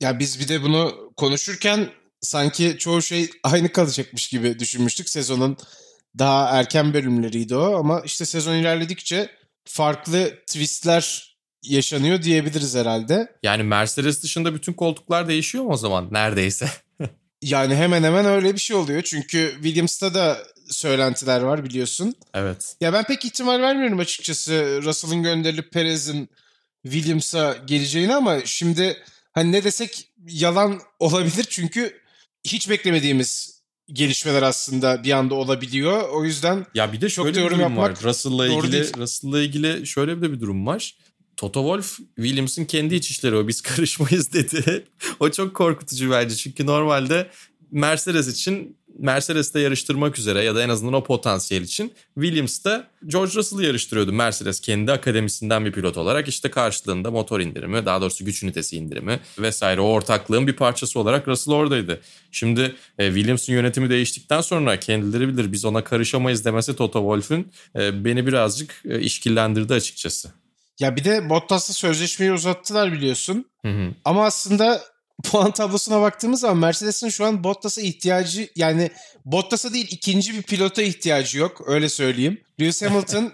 Ya 0.00 0.18
biz 0.18 0.40
bir 0.40 0.48
de 0.48 0.62
bunu 0.62 1.12
konuşurken 1.16 1.88
sanki 2.20 2.76
çoğu 2.78 3.02
şey 3.02 3.30
aynı 3.42 3.72
kalacakmış 3.72 4.28
gibi 4.28 4.58
düşünmüştük. 4.58 5.08
Sezonun 5.08 5.56
daha 6.18 6.48
erken 6.58 6.94
bölümleriydi 6.94 7.56
o 7.56 7.74
ama 7.76 8.00
işte 8.04 8.24
sezon 8.24 8.54
ilerledikçe 8.54 9.30
farklı 9.64 10.30
twistler 10.46 11.29
yaşanıyor 11.62 12.22
diyebiliriz 12.22 12.74
herhalde. 12.74 13.36
Yani 13.42 13.62
Mercedes 13.62 14.22
dışında 14.22 14.54
bütün 14.54 14.72
koltuklar 14.72 15.28
değişiyor 15.28 15.64
mu 15.64 15.70
o 15.70 15.76
zaman 15.76 16.08
neredeyse? 16.10 16.68
yani 17.42 17.74
hemen 17.74 18.02
hemen 18.02 18.26
öyle 18.26 18.54
bir 18.54 18.60
şey 18.60 18.76
oluyor. 18.76 19.02
Çünkü 19.02 19.52
Williams'ta 19.54 20.14
da 20.14 20.38
söylentiler 20.70 21.40
var 21.40 21.64
biliyorsun. 21.64 22.14
Evet. 22.34 22.76
Ya 22.80 22.92
ben 22.92 23.04
pek 23.04 23.24
ihtimal 23.24 23.60
vermiyorum 23.60 23.98
açıkçası 23.98 24.80
Russell'ın 24.82 25.22
gönderilip 25.22 25.72
Perez'in 25.72 26.28
Williams'a 26.82 27.56
geleceğini 27.66 28.14
ama 28.14 28.40
şimdi 28.44 28.96
hani 29.32 29.52
ne 29.52 29.64
desek 29.64 30.08
yalan 30.28 30.80
olabilir 30.98 31.46
çünkü 31.50 32.00
hiç 32.44 32.70
beklemediğimiz 32.70 33.60
gelişmeler 33.92 34.42
aslında 34.42 35.04
bir 35.04 35.10
anda 35.12 35.34
olabiliyor. 35.34 36.08
O 36.08 36.24
yüzden 36.24 36.66
ya 36.74 36.92
bir 36.92 37.00
de 37.00 37.08
şöyle 37.08 37.46
bir 37.46 37.50
durum 37.50 37.76
var. 37.76 37.92
Russell'la 38.02 38.46
ilgili 38.46 38.96
Russell'la 38.96 39.40
ilgili 39.42 39.86
şöyle 39.86 40.16
bir 40.16 40.22
de 40.22 40.32
bir 40.32 40.40
durum 40.40 40.66
var. 40.66 40.94
Toto 41.40 41.60
Wolff 41.60 41.98
Williams'ın 42.16 42.64
kendi 42.64 42.94
iç 42.94 43.24
o 43.24 43.48
biz 43.48 43.60
karışmayız 43.62 44.32
dedi. 44.32 44.84
o 45.20 45.30
çok 45.30 45.54
korkutucu 45.54 46.10
bence 46.10 46.34
çünkü 46.34 46.66
normalde 46.66 47.30
Mercedes 47.70 48.28
için 48.28 48.76
Mercedes'te 48.98 49.60
yarıştırmak 49.60 50.18
üzere 50.18 50.42
ya 50.42 50.54
da 50.54 50.62
en 50.62 50.68
azından 50.68 50.94
o 50.94 51.04
potansiyel 51.04 51.62
için 51.62 51.92
Williams'ta 52.14 52.88
George 53.06 53.34
Russell'ı 53.34 53.64
yarıştırıyordu 53.64 54.12
Mercedes 54.12 54.60
kendi 54.60 54.92
akademisinden 54.92 55.64
bir 55.64 55.72
pilot 55.72 55.96
olarak 55.96 56.28
işte 56.28 56.50
karşılığında 56.50 57.10
motor 57.10 57.40
indirimi 57.40 57.86
daha 57.86 58.00
doğrusu 58.00 58.24
güç 58.24 58.42
ünitesi 58.42 58.76
indirimi 58.76 59.20
vesaire 59.38 59.80
o 59.80 59.84
ortaklığın 59.84 60.46
bir 60.46 60.56
parçası 60.56 61.00
olarak 61.00 61.28
Russell 61.28 61.54
oradaydı. 61.54 62.00
Şimdi 62.30 62.74
e, 62.98 63.06
Williams'ın 63.06 63.52
yönetimi 63.52 63.90
değiştikten 63.90 64.40
sonra 64.40 64.80
kendileri 64.80 65.28
bilir 65.28 65.52
biz 65.52 65.64
ona 65.64 65.84
karışamayız 65.84 66.44
demesi 66.44 66.76
Toto 66.76 67.00
Wolff'ün 67.00 67.52
e, 67.76 68.04
beni 68.04 68.26
birazcık 68.26 68.82
e, 68.88 69.00
işkillendirdi 69.00 69.74
açıkçası. 69.74 70.39
Ya 70.80 70.96
bir 70.96 71.04
de 71.04 71.30
Bottas'la 71.30 71.74
sözleşmeyi 71.74 72.32
uzattılar 72.32 72.92
biliyorsun. 72.92 73.50
Hı 73.62 73.68
hı. 73.68 73.94
Ama 74.04 74.24
aslında 74.24 74.82
puan 75.24 75.50
tablosuna 75.50 76.00
baktığımız 76.00 76.40
zaman 76.40 76.56
Mercedes'in 76.56 77.08
şu 77.08 77.24
an 77.24 77.44
Bottas'a 77.44 77.80
ihtiyacı 77.80 78.48
yani 78.56 78.90
Bottas'a 79.24 79.72
değil 79.72 79.88
ikinci 79.90 80.34
bir 80.34 80.42
pilota 80.42 80.82
ihtiyacı 80.82 81.38
yok 81.38 81.62
öyle 81.66 81.88
söyleyeyim. 81.88 82.40
Lewis 82.60 82.82
Hamilton 82.90 83.32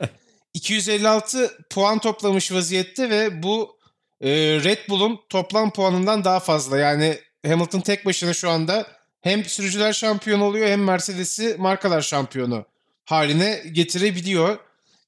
256 0.54 1.58
puan 1.70 1.98
toplamış 1.98 2.52
vaziyette 2.52 3.10
ve 3.10 3.42
bu 3.42 3.76
e, 4.20 4.30
Red 4.64 4.88
Bull'un 4.88 5.20
toplam 5.28 5.70
puanından 5.72 6.24
daha 6.24 6.40
fazla. 6.40 6.78
Yani 6.78 7.18
Hamilton 7.46 7.80
tek 7.80 8.06
başına 8.06 8.34
şu 8.34 8.50
anda 8.50 8.86
hem 9.20 9.44
sürücüler 9.44 9.92
şampiyonu 9.92 10.44
oluyor 10.44 10.68
hem 10.68 10.84
Mercedes'i 10.84 11.56
markalar 11.58 12.00
şampiyonu 12.00 12.64
haline 13.04 13.62
getirebiliyor. 13.72 14.58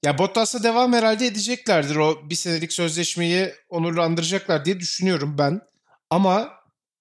Ya 0.05 0.19
Bottas'la 0.19 0.63
devam 0.63 0.93
herhalde 0.93 1.27
edeceklerdir. 1.27 1.97
O 1.97 2.31
bir 2.31 2.35
senelik 2.35 2.73
sözleşmeyi 2.73 3.53
onurlandıracaklar 3.69 4.65
diye 4.65 4.81
düşünüyorum 4.81 5.35
ben. 5.39 5.61
Ama 6.11 6.49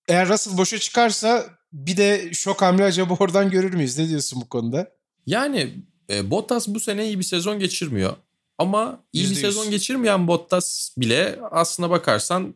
eğer 0.07 0.29
Russell 0.29 0.57
boşa 0.57 0.79
çıkarsa 0.79 1.45
bir 1.73 1.97
de 1.97 2.33
şok 2.33 2.61
hamle 2.61 2.83
acaba 2.83 3.13
oradan 3.19 3.49
görür 3.49 3.73
müyüz? 3.73 3.97
Ne 3.97 4.09
diyorsun 4.09 4.41
bu 4.41 4.49
konuda? 4.49 4.91
Yani 5.25 5.73
e, 6.09 6.31
Bottas 6.31 6.67
bu 6.67 6.79
sene 6.79 7.05
iyi 7.05 7.19
bir 7.19 7.23
sezon 7.23 7.59
geçirmiyor. 7.59 8.15
Ama 8.57 9.03
iyi 9.13 9.29
bir 9.29 9.35
%100. 9.35 9.39
sezon 9.39 9.71
geçirmeyen 9.71 10.27
Bottas 10.27 10.91
bile 10.97 11.39
aslına 11.51 11.89
bakarsan 11.89 12.55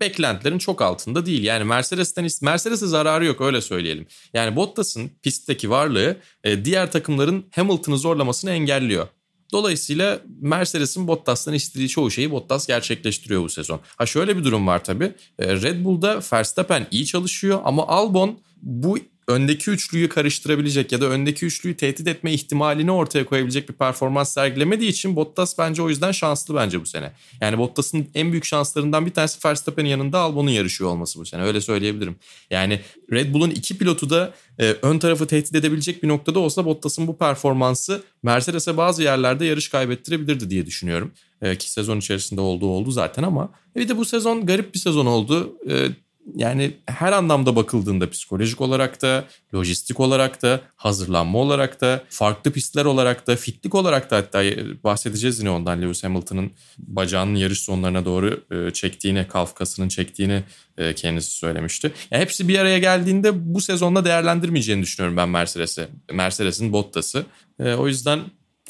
beklentilerin 0.00 0.58
çok 0.58 0.82
altında 0.82 1.26
değil. 1.26 1.42
Yani 1.42 1.64
Mercedes'ten 1.64 2.28
Mercedes'e 2.42 2.86
zararı 2.86 3.24
yok 3.24 3.40
öyle 3.40 3.60
söyleyelim. 3.60 4.06
Yani 4.34 4.56
Bottas'ın 4.56 5.10
pistteki 5.22 5.70
varlığı 5.70 6.16
e, 6.44 6.64
diğer 6.64 6.92
takımların 6.92 7.46
Hamilton'ı 7.54 7.98
zorlamasını 7.98 8.50
engelliyor. 8.50 9.08
Dolayısıyla 9.52 10.20
Mercedes'in 10.40 11.08
Bottas'tan 11.08 11.54
istediği 11.54 11.88
çoğu 11.88 12.10
şeyi 12.10 12.30
Bottas 12.30 12.66
gerçekleştiriyor 12.66 13.42
bu 13.42 13.48
sezon. 13.48 13.80
Ha 13.96 14.06
şöyle 14.06 14.36
bir 14.36 14.44
durum 14.44 14.66
var 14.66 14.84
tabii. 14.84 15.12
E, 15.38 15.54
Red 15.54 15.84
Bull'da 15.84 16.20
Verstappen 16.32 16.86
iyi 16.90 17.06
çalışıyor 17.06 17.60
ama 17.64 17.86
Albon 17.88 18.38
bu 18.62 18.98
öndeki 19.28 19.70
üçlüyü 19.70 20.08
karıştırabilecek 20.08 20.92
ya 20.92 21.00
da 21.00 21.06
öndeki 21.06 21.46
üçlüyü 21.46 21.76
tehdit 21.76 22.08
etme 22.08 22.32
ihtimalini 22.32 22.90
ortaya 22.90 23.24
koyabilecek 23.24 23.68
bir 23.68 23.74
performans 23.74 24.34
sergilemediği 24.34 24.90
için 24.90 25.16
Bottas 25.16 25.58
bence 25.58 25.82
o 25.82 25.88
yüzden 25.88 26.12
şanslı 26.12 26.54
bence 26.54 26.80
bu 26.80 26.86
sene. 26.86 27.12
Yani 27.40 27.58
Bottas'ın 27.58 28.08
en 28.14 28.30
büyük 28.32 28.44
şanslarından 28.44 29.06
bir 29.06 29.10
tanesi 29.10 29.48
Verstappen'in 29.48 29.88
yanında 29.88 30.18
Albon'un 30.18 30.50
yarışıyor 30.50 30.90
olması 30.90 31.20
bu 31.20 31.26
sene 31.26 31.42
öyle 31.42 31.60
söyleyebilirim. 31.60 32.16
Yani 32.50 32.80
Red 33.12 33.34
Bull'un 33.34 33.50
iki 33.50 33.78
pilotu 33.78 34.10
da 34.10 34.34
e, 34.58 34.76
ön 34.82 34.98
tarafı 34.98 35.26
tehdit 35.26 35.54
edebilecek 35.54 36.02
bir 36.02 36.08
noktada 36.08 36.38
olsa 36.38 36.64
Bottas'ın 36.64 37.06
bu 37.06 37.18
performansı 37.18 38.02
Mercedes'e 38.22 38.76
bazı 38.76 39.02
yerlerde 39.02 39.44
yarış 39.44 39.68
kaybettirebilirdi 39.68 40.50
diye 40.50 40.66
düşünüyorum. 40.66 41.12
E, 41.42 41.58
ki 41.58 41.70
sezon 41.70 41.98
içerisinde 41.98 42.40
olduğu 42.40 42.68
oldu 42.68 42.90
zaten 42.90 43.22
ama 43.22 43.52
bir 43.76 43.88
de 43.88 43.96
bu 43.96 44.04
sezon 44.04 44.46
garip 44.46 44.74
bir 44.74 44.78
sezon 44.78 45.06
oldu. 45.06 45.56
E, 45.70 45.88
yani 46.34 46.76
her 46.86 47.12
anlamda 47.12 47.56
bakıldığında 47.56 48.10
psikolojik 48.10 48.60
olarak 48.60 49.02
da, 49.02 49.24
lojistik 49.54 50.00
olarak 50.00 50.42
da, 50.42 50.60
hazırlanma 50.76 51.38
olarak 51.38 51.80
da, 51.80 52.04
farklı 52.08 52.50
pistler 52.50 52.84
olarak 52.84 53.26
da, 53.26 53.36
fitlik 53.36 53.74
olarak 53.74 54.10
da 54.10 54.16
hatta 54.16 54.42
bahsedeceğiz 54.84 55.40
yine 55.40 55.50
ondan 55.50 55.82
Lewis 55.82 56.04
Hamilton'ın 56.04 56.50
bacağının 56.78 57.34
yarış 57.34 57.60
sonlarına 57.60 58.04
doğru 58.04 58.44
e, 58.50 58.70
çektiğini, 58.70 59.28
kalfkasının 59.28 59.88
çektiğini 59.88 60.42
e, 60.78 60.94
kendisi 60.94 61.30
söylemişti. 61.30 61.92
Yani 62.10 62.22
hepsi 62.22 62.48
bir 62.48 62.58
araya 62.58 62.78
geldiğinde 62.78 63.54
bu 63.54 63.60
sezonda 63.60 64.04
değerlendirmeyeceğini 64.04 64.82
düşünüyorum 64.82 65.16
ben 65.16 65.28
Mercedes'e. 65.28 65.88
Mercedes'in 66.12 66.72
Bottas'ı. 66.72 67.26
E, 67.60 67.74
o 67.74 67.88
yüzden 67.88 68.20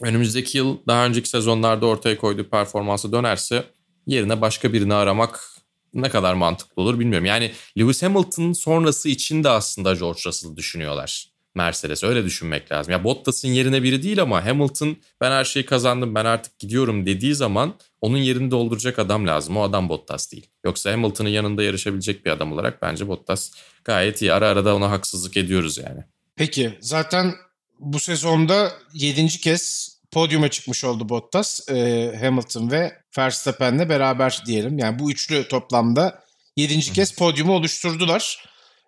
önümüzdeki 0.00 0.58
yıl 0.58 0.78
daha 0.86 1.06
önceki 1.06 1.28
sezonlarda 1.28 1.86
ortaya 1.86 2.16
koyduğu 2.16 2.50
performansı 2.50 3.12
dönerse 3.12 3.64
yerine 4.06 4.40
başka 4.40 4.72
birini 4.72 4.94
aramak 4.94 5.52
ne 5.94 6.08
kadar 6.08 6.34
mantıklı 6.34 6.82
olur 6.82 6.98
bilmiyorum. 6.98 7.26
Yani 7.26 7.52
Lewis 7.78 8.02
Hamilton 8.02 8.52
sonrası 8.52 9.08
için 9.08 9.44
de 9.44 9.48
aslında 9.48 9.94
George 9.94 10.20
Russell 10.26 10.56
düşünüyorlar. 10.56 11.32
Mercedes 11.54 12.04
öyle 12.04 12.24
düşünmek 12.24 12.72
lazım. 12.72 12.92
Ya 12.92 13.04
Bottas'ın 13.04 13.48
yerine 13.48 13.82
biri 13.82 14.02
değil 14.02 14.22
ama 14.22 14.46
Hamilton 14.46 14.96
ben 15.20 15.30
her 15.30 15.44
şeyi 15.44 15.66
kazandım 15.66 16.14
ben 16.14 16.24
artık 16.24 16.58
gidiyorum 16.58 17.06
dediği 17.06 17.34
zaman 17.34 17.74
onun 18.00 18.16
yerini 18.16 18.50
dolduracak 18.50 18.98
adam 18.98 19.26
lazım. 19.26 19.56
O 19.56 19.62
adam 19.62 19.88
Bottas 19.88 20.32
değil. 20.32 20.46
Yoksa 20.64 20.92
Hamilton'ın 20.92 21.28
yanında 21.28 21.62
yarışabilecek 21.62 22.26
bir 22.26 22.30
adam 22.30 22.52
olarak 22.52 22.82
bence 22.82 23.08
Bottas 23.08 23.50
gayet 23.84 24.22
iyi. 24.22 24.32
Ara 24.32 24.48
ara 24.48 24.64
da 24.64 24.76
ona 24.76 24.90
haksızlık 24.90 25.36
ediyoruz 25.36 25.78
yani. 25.78 26.04
Peki 26.36 26.78
zaten 26.80 27.34
bu 27.80 28.00
sezonda 28.00 28.72
7. 28.94 29.26
kez 29.26 29.91
podyuma 30.12 30.48
çıkmış 30.48 30.84
oldu 30.84 31.08
Bottas, 31.08 31.68
e, 31.68 31.74
Hamilton 32.20 32.70
ve 32.70 32.98
Verstappen'le 33.18 33.88
beraber 33.88 34.42
diyelim. 34.46 34.78
Yani 34.78 34.98
bu 34.98 35.10
üçlü 35.10 35.48
toplamda 35.48 36.22
7. 36.56 36.80
kez 36.92 37.12
podyumu 37.12 37.52
oluşturdular. 37.52 38.44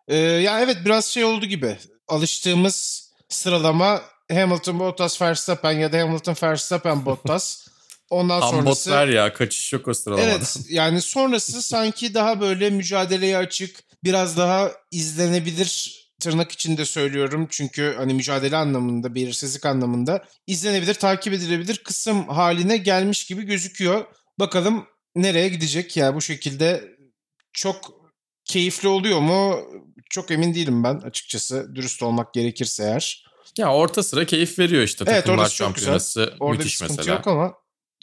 E, 0.08 0.16
ya 0.16 0.60
evet 0.60 0.76
biraz 0.84 1.06
şey 1.06 1.24
oldu 1.24 1.46
gibi. 1.46 1.76
Alıştığımız 2.08 3.08
sıralama 3.28 4.02
Hamilton, 4.32 4.78
Bottas, 4.78 5.22
Verstappen 5.22 5.72
ya 5.72 5.92
da 5.92 5.98
Hamilton, 5.98 6.36
Verstappen, 6.42 7.06
Bottas. 7.06 7.68
Ondan 8.10 8.40
sonrası... 8.40 8.58
Ambotlar 8.58 9.08
ya 9.08 9.32
kaçış 9.32 9.72
yok 9.72 9.88
o 9.88 9.94
sıralamadan. 9.94 10.30
Evet 10.30 10.56
yani 10.68 11.00
sonrası 11.00 11.62
sanki 11.62 12.14
daha 12.14 12.40
böyle 12.40 12.70
mücadeleye 12.70 13.36
açık, 13.36 13.80
biraz 14.04 14.36
daha 14.36 14.72
izlenebilir 14.90 16.03
tırnak 16.24 16.52
içinde 16.52 16.84
söylüyorum 16.84 17.46
çünkü 17.50 17.94
hani 17.96 18.14
mücadele 18.14 18.56
anlamında, 18.56 19.14
belirsizlik 19.14 19.66
anlamında 19.66 20.24
izlenebilir, 20.46 20.94
takip 20.94 21.32
edilebilir 21.32 21.76
kısım 21.84 22.28
haline 22.28 22.76
gelmiş 22.76 23.26
gibi 23.26 23.42
gözüküyor. 23.42 24.04
Bakalım 24.38 24.86
nereye 25.14 25.48
gidecek 25.48 25.96
ya 25.96 26.04
yani 26.06 26.14
bu 26.14 26.20
şekilde 26.20 26.84
çok 27.52 27.76
keyifli 28.44 28.88
oluyor 28.88 29.20
mu? 29.20 29.60
Çok 30.10 30.30
emin 30.30 30.54
değilim 30.54 30.84
ben 30.84 30.94
açıkçası 30.94 31.72
dürüst 31.74 32.02
olmak 32.02 32.34
gerekirse 32.34 32.84
eğer. 32.84 33.24
Ya 33.58 33.74
orta 33.74 34.02
sıra 34.02 34.26
keyif 34.26 34.58
veriyor 34.58 34.82
işte 34.82 35.04
evet, 35.08 35.24
takımlar 35.24 35.48
şampiyonası 35.48 36.20
güzel. 36.20 36.36
Orada 36.40 36.58
müthiş 36.58 36.72
bir 36.72 36.78
sıkıntı 36.78 37.00
mesela. 37.00 37.16
yok 37.16 37.26
ama 37.26 37.54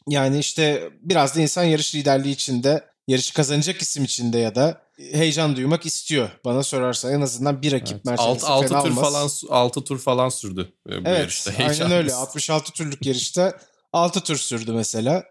yani 0.07 0.39
işte 0.39 0.89
biraz 1.01 1.35
da 1.35 1.41
insan 1.41 1.63
yarış 1.63 1.95
liderliği 1.95 2.33
içinde, 2.33 2.90
yarışı 3.11 3.33
kazanacak 3.33 3.81
isim 3.81 4.03
içinde 4.03 4.37
ya 4.37 4.55
da 4.55 4.81
heyecan 5.11 5.55
duymak 5.55 5.85
istiyor 5.85 6.29
bana 6.45 6.63
sorarsa. 6.63 7.11
En 7.11 7.21
azından 7.21 7.61
bir 7.61 7.71
rakip 7.71 7.95
Evet. 7.95 8.05
Mercedes'i 8.05 8.45
6, 8.47 8.67
fena 8.67 8.83
tur 8.83 8.89
almaz. 8.89 9.41
falan 9.43 9.63
6 9.63 9.83
tur 9.83 9.99
falan 9.99 10.29
sürdü 10.29 10.73
e, 10.89 11.05
bu 11.05 11.09
evet, 11.09 11.19
yarışta. 11.19 11.51
aynen 11.51 11.69
öyle. 11.69 11.73
Heyecanlıyız. 11.83 12.13
66 12.13 12.71
turluk 12.71 13.05
yarışta 13.05 13.59
6 13.93 14.21
tur 14.21 14.37
sürdü 14.37 14.71
mesela. 14.71 15.23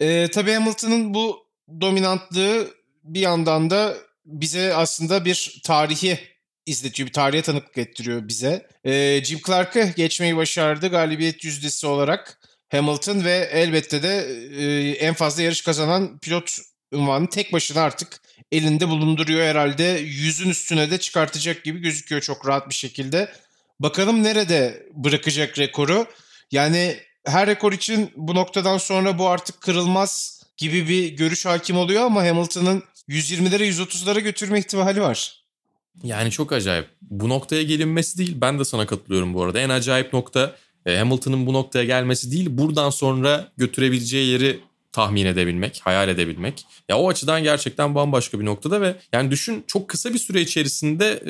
Ee, 0.00 0.28
tabii 0.32 0.52
Hamilton'ın 0.52 1.14
bu 1.14 1.46
dominantlığı 1.80 2.68
bir 3.04 3.20
yandan 3.20 3.70
da 3.70 3.94
bize 4.24 4.74
aslında 4.74 5.24
bir 5.24 5.60
tarihi 5.64 6.18
izletiyor. 6.66 7.06
Bir 7.08 7.12
tarihe 7.12 7.42
tanıklık 7.42 7.78
ettiriyor 7.78 8.28
bize. 8.28 8.66
Ee, 8.84 9.24
Jim 9.24 9.40
Clark'ı 9.46 9.92
geçmeyi 9.96 10.36
başardı 10.36 10.88
galibiyet 10.88 11.44
yüzdesi 11.44 11.86
olarak. 11.86 12.40
Hamilton 12.68 13.24
ve 13.24 13.48
elbette 13.52 14.02
de 14.02 14.26
e, 14.56 14.90
en 14.90 15.14
fazla 15.14 15.42
yarış 15.42 15.62
kazanan 15.62 16.18
pilot 16.18 16.58
unvanı 16.92 17.28
tek 17.28 17.52
başına 17.52 17.80
artık 17.82 18.20
elinde 18.52 18.88
bulunduruyor 18.88 19.46
herhalde. 19.46 19.84
Yüzün 20.04 20.50
üstüne 20.50 20.90
de 20.90 20.98
çıkartacak 20.98 21.64
gibi 21.64 21.78
gözüküyor 21.78 22.20
çok 22.20 22.48
rahat 22.48 22.68
bir 22.68 22.74
şekilde. 22.74 23.32
Bakalım 23.80 24.22
nerede 24.22 24.86
bırakacak 24.94 25.58
rekoru. 25.58 26.06
Yani 26.50 26.96
her 27.26 27.46
rekor 27.46 27.72
için 27.72 28.10
bu 28.16 28.34
noktadan 28.34 28.78
sonra 28.78 29.18
bu 29.18 29.28
artık 29.28 29.60
kırılmaz 29.60 30.42
gibi 30.56 30.88
bir 30.88 31.08
görüş 31.08 31.46
hakim 31.46 31.76
oluyor 31.76 32.02
ama 32.02 32.26
Hamilton'ın 32.26 32.82
120'lere 33.08 33.68
130'lara 33.68 34.20
götürme 34.20 34.58
ihtimali 34.58 35.00
var. 35.00 35.44
Yani 36.02 36.30
çok 36.30 36.52
acayip. 36.52 36.86
Bu 37.02 37.28
noktaya 37.28 37.62
gelinmesi 37.62 38.18
değil. 38.18 38.36
Ben 38.40 38.58
de 38.58 38.64
sana 38.64 38.86
katılıyorum 38.86 39.34
bu 39.34 39.42
arada. 39.42 39.60
En 39.60 39.68
acayip 39.68 40.12
nokta 40.12 40.56
e, 40.86 40.96
Hamilton'ın 40.96 41.46
bu 41.46 41.52
noktaya 41.52 41.84
gelmesi 41.84 42.32
değil. 42.32 42.46
Buradan 42.50 42.90
sonra 42.90 43.52
götürebileceği 43.56 44.28
yeri 44.28 44.60
tahmin 44.92 45.26
edebilmek, 45.26 45.80
hayal 45.84 46.08
edebilmek. 46.08 46.66
Ya 46.88 46.98
o 46.98 47.08
açıdan 47.08 47.42
gerçekten 47.42 47.94
bambaşka 47.94 48.40
bir 48.40 48.44
noktada 48.44 48.80
ve 48.80 48.96
yani 49.12 49.30
düşün 49.30 49.64
çok 49.66 49.88
kısa 49.88 50.14
bir 50.14 50.18
süre 50.18 50.40
içerisinde 50.40 51.22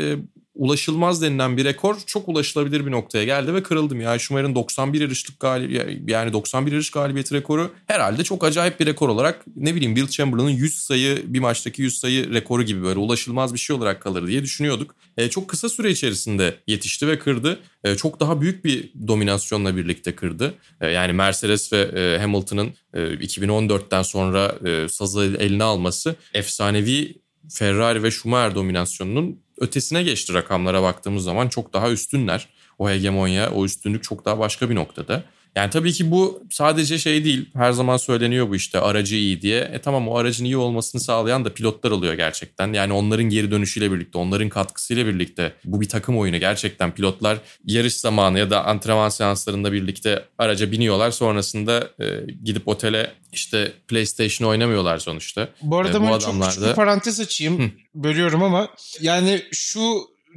ulaşılmaz 0.60 1.22
denilen 1.22 1.56
bir 1.56 1.64
rekor 1.64 1.96
çok 2.06 2.28
ulaşılabilir 2.28 2.86
bir 2.86 2.90
noktaya 2.90 3.24
geldi 3.24 3.54
ve 3.54 3.62
kırıldı. 3.62 3.96
Yani 3.96 4.20
Schumacher'ın 4.20 4.54
91 4.54 5.00
yarışlık 5.00 5.40
galib 5.40 6.08
yani 6.08 6.32
91 6.32 6.72
yarış 6.72 6.90
galibiyeti 6.90 7.34
rekoru 7.34 7.70
herhalde 7.86 8.24
çok 8.24 8.44
acayip 8.44 8.80
bir 8.80 8.86
rekor 8.86 9.08
olarak 9.08 9.44
ne 9.56 9.74
bileyim 9.74 9.94
Will 9.94 10.10
Chamberlain'ın 10.10 10.50
100 10.50 10.74
sayı 10.74 11.22
bir 11.26 11.40
maçtaki 11.40 11.82
100 11.82 11.98
sayı 11.98 12.34
rekoru 12.34 12.62
gibi 12.62 12.82
böyle 12.82 12.98
ulaşılmaz 12.98 13.54
bir 13.54 13.58
şey 13.58 13.76
olarak 13.76 14.02
kalır 14.02 14.26
diye 14.26 14.42
düşünüyorduk. 14.42 14.94
E, 15.16 15.30
çok 15.30 15.48
kısa 15.48 15.68
süre 15.68 15.90
içerisinde 15.90 16.54
yetişti 16.66 17.08
ve 17.08 17.18
kırdı. 17.18 17.58
E, 17.84 17.96
çok 17.96 18.20
daha 18.20 18.40
büyük 18.40 18.64
bir 18.64 18.92
dominasyonla 19.08 19.76
birlikte 19.76 20.14
kırdı. 20.14 20.54
E, 20.80 20.88
yani 20.88 21.12
Mercedes 21.12 21.72
ve 21.72 21.80
e, 21.80 22.18
Hamilton'ın 22.18 22.74
e, 22.94 22.98
2014'ten 23.00 24.02
sonra 24.02 24.54
e, 24.66 24.88
sazı 24.88 25.36
eline 25.38 25.64
alması 25.64 26.16
efsanevi 26.34 27.20
Ferrari 27.50 28.02
ve 28.02 28.10
Schumacher 28.10 28.54
dominasyonunun 28.54 29.40
ötesine 29.60 30.02
geçti 30.02 30.34
rakamlara 30.34 30.82
baktığımız 30.82 31.24
zaman 31.24 31.48
çok 31.48 31.72
daha 31.72 31.90
üstünler. 31.90 32.48
O 32.78 32.90
hegemonya, 32.90 33.50
o 33.50 33.64
üstünlük 33.64 34.04
çok 34.04 34.24
daha 34.24 34.38
başka 34.38 34.70
bir 34.70 34.74
noktada. 34.74 35.24
Yani 35.56 35.70
tabii 35.70 35.92
ki 35.92 36.10
bu 36.10 36.42
sadece 36.50 36.98
şey 36.98 37.24
değil. 37.24 37.50
Her 37.54 37.72
zaman 37.72 37.96
söyleniyor 37.96 38.48
bu 38.48 38.56
işte 38.56 38.80
aracı 38.80 39.16
iyi 39.16 39.42
diye. 39.42 39.60
E 39.60 39.78
tamam 39.78 40.08
o 40.08 40.16
aracın 40.16 40.44
iyi 40.44 40.56
olmasını 40.56 41.00
sağlayan 41.00 41.44
da 41.44 41.54
pilotlar 41.54 41.90
oluyor 41.90 42.14
gerçekten. 42.14 42.72
Yani 42.72 42.92
onların 42.92 43.24
geri 43.24 43.50
dönüşüyle 43.50 43.92
birlikte, 43.92 44.18
onların 44.18 44.48
katkısıyla 44.48 45.06
birlikte 45.06 45.52
bu 45.64 45.80
bir 45.80 45.88
takım 45.88 46.18
oyunu. 46.18 46.38
Gerçekten 46.38 46.94
pilotlar 46.94 47.38
yarış 47.64 47.96
zamanı 47.96 48.38
ya 48.38 48.50
da 48.50 48.64
antrenman 48.64 49.08
seanslarında 49.08 49.72
birlikte 49.72 50.24
araca 50.38 50.72
biniyorlar. 50.72 51.10
Sonrasında 51.10 51.90
e, 52.00 52.06
gidip 52.44 52.68
otele 52.68 53.12
işte 53.32 53.72
PlayStation 53.88 54.48
oynamıyorlar 54.48 54.98
sonuçta. 54.98 55.48
Bu 55.62 55.78
arada 55.78 55.98
E, 55.98 56.00
bu 56.00 56.04
ben 56.04 56.10
çok 56.18 56.22
adamlar 56.22 56.48
küçük 56.48 56.68
bir 56.68 56.74
parantez 56.74 57.20
açayım. 57.20 57.64
Hı. 57.64 57.70
Bölüyorum 57.94 58.42
ama 58.42 58.68
yani 59.00 59.42
şu 59.52 59.80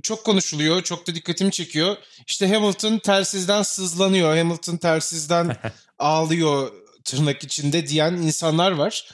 çok 0.02 0.24
konuşuluyor, 0.24 0.84
çok 0.84 1.08
da 1.08 1.16
dikkatimi 1.16 1.52
çekiyor. 1.52 1.98
İşte 2.28 2.48
Hamilton 2.48 2.98
telsizden 2.98 3.62
sızlanıyor, 3.62 4.38
Hamilton 4.38 4.78
telsizden 4.78 5.58
ağlıyor 6.00 6.72
tırnak 7.06 7.44
içinde 7.44 7.88
diyen 7.88 8.14
insanlar 8.14 8.72
var. 8.72 9.10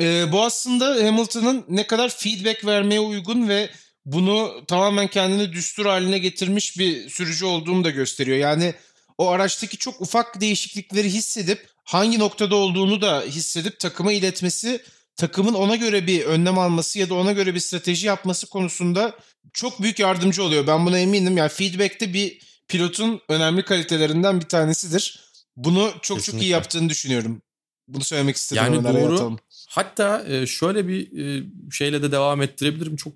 Ee, 0.00 0.32
bu 0.32 0.42
aslında 0.42 0.86
Hamilton'ın 1.06 1.64
ne 1.68 1.86
kadar 1.86 2.08
feedback 2.08 2.64
vermeye 2.64 3.00
uygun 3.00 3.48
ve 3.48 3.70
bunu 4.04 4.64
tamamen 4.68 5.06
kendini 5.06 5.52
düstur 5.52 5.86
haline 5.86 6.18
getirmiş 6.18 6.78
bir 6.78 7.10
sürücü 7.10 7.44
olduğunu 7.44 7.84
da 7.84 7.90
gösteriyor. 7.90 8.38
Yani 8.38 8.74
o 9.18 9.28
araçtaki 9.28 9.76
çok 9.76 10.00
ufak 10.00 10.40
değişiklikleri 10.40 11.10
hissedip 11.10 11.68
hangi 11.84 12.18
noktada 12.18 12.56
olduğunu 12.56 13.02
da 13.02 13.22
hissedip 13.22 13.80
takıma 13.80 14.12
iletmesi 14.12 14.82
takımın 15.16 15.54
ona 15.54 15.76
göre 15.76 16.06
bir 16.06 16.24
önlem 16.24 16.58
alması 16.58 16.98
ya 16.98 17.08
da 17.08 17.14
ona 17.14 17.32
göre 17.32 17.54
bir 17.54 17.60
strateji 17.60 18.06
yapması 18.06 18.46
konusunda 18.46 19.12
çok 19.52 19.82
büyük 19.82 19.98
yardımcı 19.98 20.42
oluyor. 20.42 20.66
Ben 20.66 20.86
buna 20.86 20.98
eminim. 20.98 21.36
Yani 21.36 21.48
feedback'te 21.48 22.14
bir 22.14 22.38
pilotun 22.68 23.20
önemli 23.28 23.64
kalitelerinden 23.64 24.40
bir 24.40 24.46
tanesidir. 24.46 25.20
Bunu 25.56 25.90
çok 26.02 26.18
Kesinlikle. 26.18 26.32
çok 26.32 26.42
iyi 26.42 26.50
yaptığını 26.50 26.88
düşünüyorum. 26.88 27.42
Bunu 27.88 28.04
söylemek 28.04 28.36
istedim. 28.36 28.62
Yani 28.62 28.84
doğru. 28.84 29.14
Atalım. 29.14 29.38
Hatta 29.68 30.24
e, 30.28 30.46
şöyle 30.46 30.88
bir 30.88 31.18
e, 31.18 31.44
şeyle 31.72 32.02
de 32.02 32.12
devam 32.12 32.42
ettirebilirim. 32.42 32.96
Çok 32.96 33.12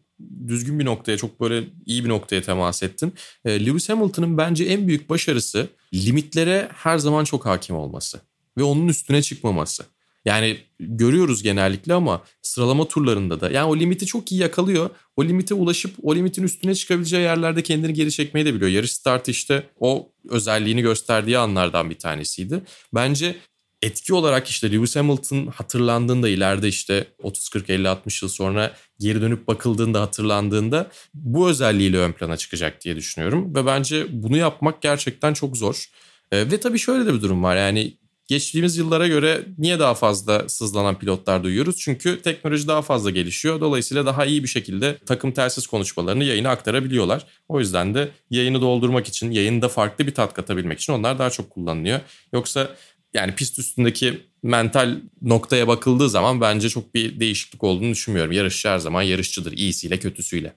düzgün 0.48 0.78
bir 0.78 0.84
noktaya, 0.84 1.16
çok 1.16 1.40
böyle 1.40 1.64
iyi 1.86 2.04
bir 2.04 2.08
noktaya 2.08 2.42
temas 2.42 2.82
ettin. 2.82 3.14
E, 3.44 3.66
Lewis 3.66 3.88
Hamilton'ın 3.88 4.38
bence 4.38 4.64
en 4.64 4.88
büyük 4.88 5.10
başarısı 5.10 5.68
limitlere 5.94 6.68
her 6.74 6.98
zaman 6.98 7.24
çok 7.24 7.46
hakim 7.46 7.76
olması 7.76 8.20
ve 8.58 8.62
onun 8.62 8.88
üstüne 8.88 9.22
çıkmaması. 9.22 9.84
Yani 10.24 10.59
görüyoruz 10.78 11.42
genellikle 11.42 11.94
ama 11.94 12.22
sıralama 12.42 12.88
turlarında 12.88 13.40
da. 13.40 13.50
Yani 13.50 13.66
o 13.66 13.76
limiti 13.76 14.06
çok 14.06 14.33
iyi 14.33 14.40
yakalıyor. 14.40 14.90
O 15.16 15.24
limite 15.24 15.54
ulaşıp 15.54 15.94
o 16.02 16.14
limitin 16.14 16.42
üstüne 16.42 16.74
çıkabileceği 16.74 17.22
yerlerde 17.22 17.62
kendini 17.62 17.92
geri 17.92 18.12
çekmeyi 18.12 18.46
de 18.46 18.54
biliyor. 18.54 18.70
Yarış 18.70 18.92
startı 18.92 19.30
işte 19.30 19.66
o 19.80 20.12
özelliğini 20.28 20.83
gösterdiği 20.83 21.38
anlardan 21.38 21.90
bir 21.90 21.98
tanesiydi. 21.98 22.62
Bence 22.94 23.37
etki 23.83 24.14
olarak 24.14 24.48
işte 24.48 24.72
Lewis 24.72 24.96
Hamilton 24.96 25.46
hatırlandığında 25.46 26.28
ileride 26.28 26.68
işte 26.68 27.06
30 27.22 27.48
40 27.48 27.70
50 27.70 27.88
60 27.88 28.22
yıl 28.22 28.28
sonra 28.28 28.76
geri 28.98 29.20
dönüp 29.20 29.48
bakıldığında 29.48 30.00
hatırlandığında 30.00 30.90
bu 31.14 31.48
özelliğiyle 31.48 31.98
ön 31.98 32.12
plana 32.12 32.37
çıkacak 32.37 32.85
diye 32.85 32.96
düşünüyorum 32.96 33.54
ve 33.54 33.66
bence 33.66 34.06
bunu 34.22 34.37
yapmak 34.37 34.83
gerçekten 34.83 35.35
çok 35.35 35.56
zor. 35.56 35.87
Ee, 36.33 36.50
ve 36.50 36.61
tabii 36.61 36.78
şöyle 36.78 37.06
de 37.06 37.14
bir 37.14 37.22
durum 37.22 37.42
var 37.42 37.56
yani 37.56 37.96
geçtiğimiz 38.30 38.76
yıllara 38.76 39.08
göre 39.08 39.44
niye 39.58 39.78
daha 39.78 39.94
fazla 39.94 40.48
sızlanan 40.48 40.98
pilotlar 40.98 41.42
duyuyoruz? 41.42 41.76
Çünkü 41.78 42.22
teknoloji 42.22 42.68
daha 42.68 42.82
fazla 42.82 43.10
gelişiyor. 43.10 43.60
Dolayısıyla 43.60 44.06
daha 44.06 44.26
iyi 44.26 44.42
bir 44.42 44.48
şekilde 44.48 44.98
takım 45.06 45.32
telsiz 45.32 45.66
konuşmalarını 45.66 46.24
yayına 46.24 46.50
aktarabiliyorlar. 46.50 47.26
O 47.48 47.60
yüzden 47.60 47.94
de 47.94 48.08
yayını 48.30 48.60
doldurmak 48.60 49.08
için, 49.08 49.30
yayında 49.30 49.68
farklı 49.68 50.06
bir 50.06 50.14
tat 50.14 50.34
katabilmek 50.34 50.80
için 50.80 50.92
onlar 50.92 51.18
daha 51.18 51.30
çok 51.30 51.50
kullanılıyor. 51.50 52.00
Yoksa 52.32 52.76
yani 53.14 53.34
pist 53.34 53.58
üstündeki 53.58 54.26
mental 54.42 55.00
noktaya 55.22 55.68
bakıldığı 55.68 56.10
zaman 56.10 56.40
bence 56.40 56.68
çok 56.68 56.94
bir 56.94 57.20
değişiklik 57.20 57.64
olduğunu 57.64 57.90
düşünmüyorum. 57.90 58.32
Yarışçı 58.32 58.68
her 58.68 58.78
zaman 58.78 59.02
yarışçıdır 59.02 59.52
iyisiyle 59.52 59.98
kötüsüyle. 59.98 60.56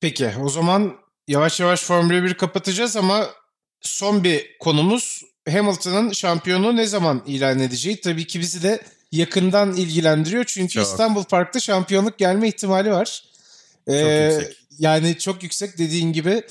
Peki 0.00 0.30
o 0.42 0.48
zaman 0.48 0.96
yavaş 1.28 1.60
yavaş 1.60 1.82
Formula 1.82 2.24
1 2.24 2.34
kapatacağız 2.34 2.96
ama 2.96 3.26
son 3.80 4.24
bir 4.24 4.58
konumuz 4.60 5.27
Hamilton'ın 5.48 6.12
şampiyonu 6.12 6.76
ne 6.76 6.86
zaman 6.86 7.22
ilan 7.26 7.58
edeceği. 7.58 8.00
Tabii 8.00 8.26
ki 8.26 8.40
bizi 8.40 8.62
de 8.62 8.82
yakından 9.12 9.76
ilgilendiriyor. 9.76 10.44
Çünkü 10.44 10.72
çok. 10.72 10.86
İstanbul 10.86 11.24
Park'ta 11.24 11.60
şampiyonluk 11.60 12.18
gelme 12.18 12.48
ihtimali 12.48 12.90
var. 12.90 13.24
Çok 13.86 13.94
ee, 13.94 14.34
yüksek. 14.34 14.56
Yani 14.78 15.18
çok 15.18 15.42
yüksek 15.42 15.78
dediğin 15.78 16.12
gibi 16.12 16.42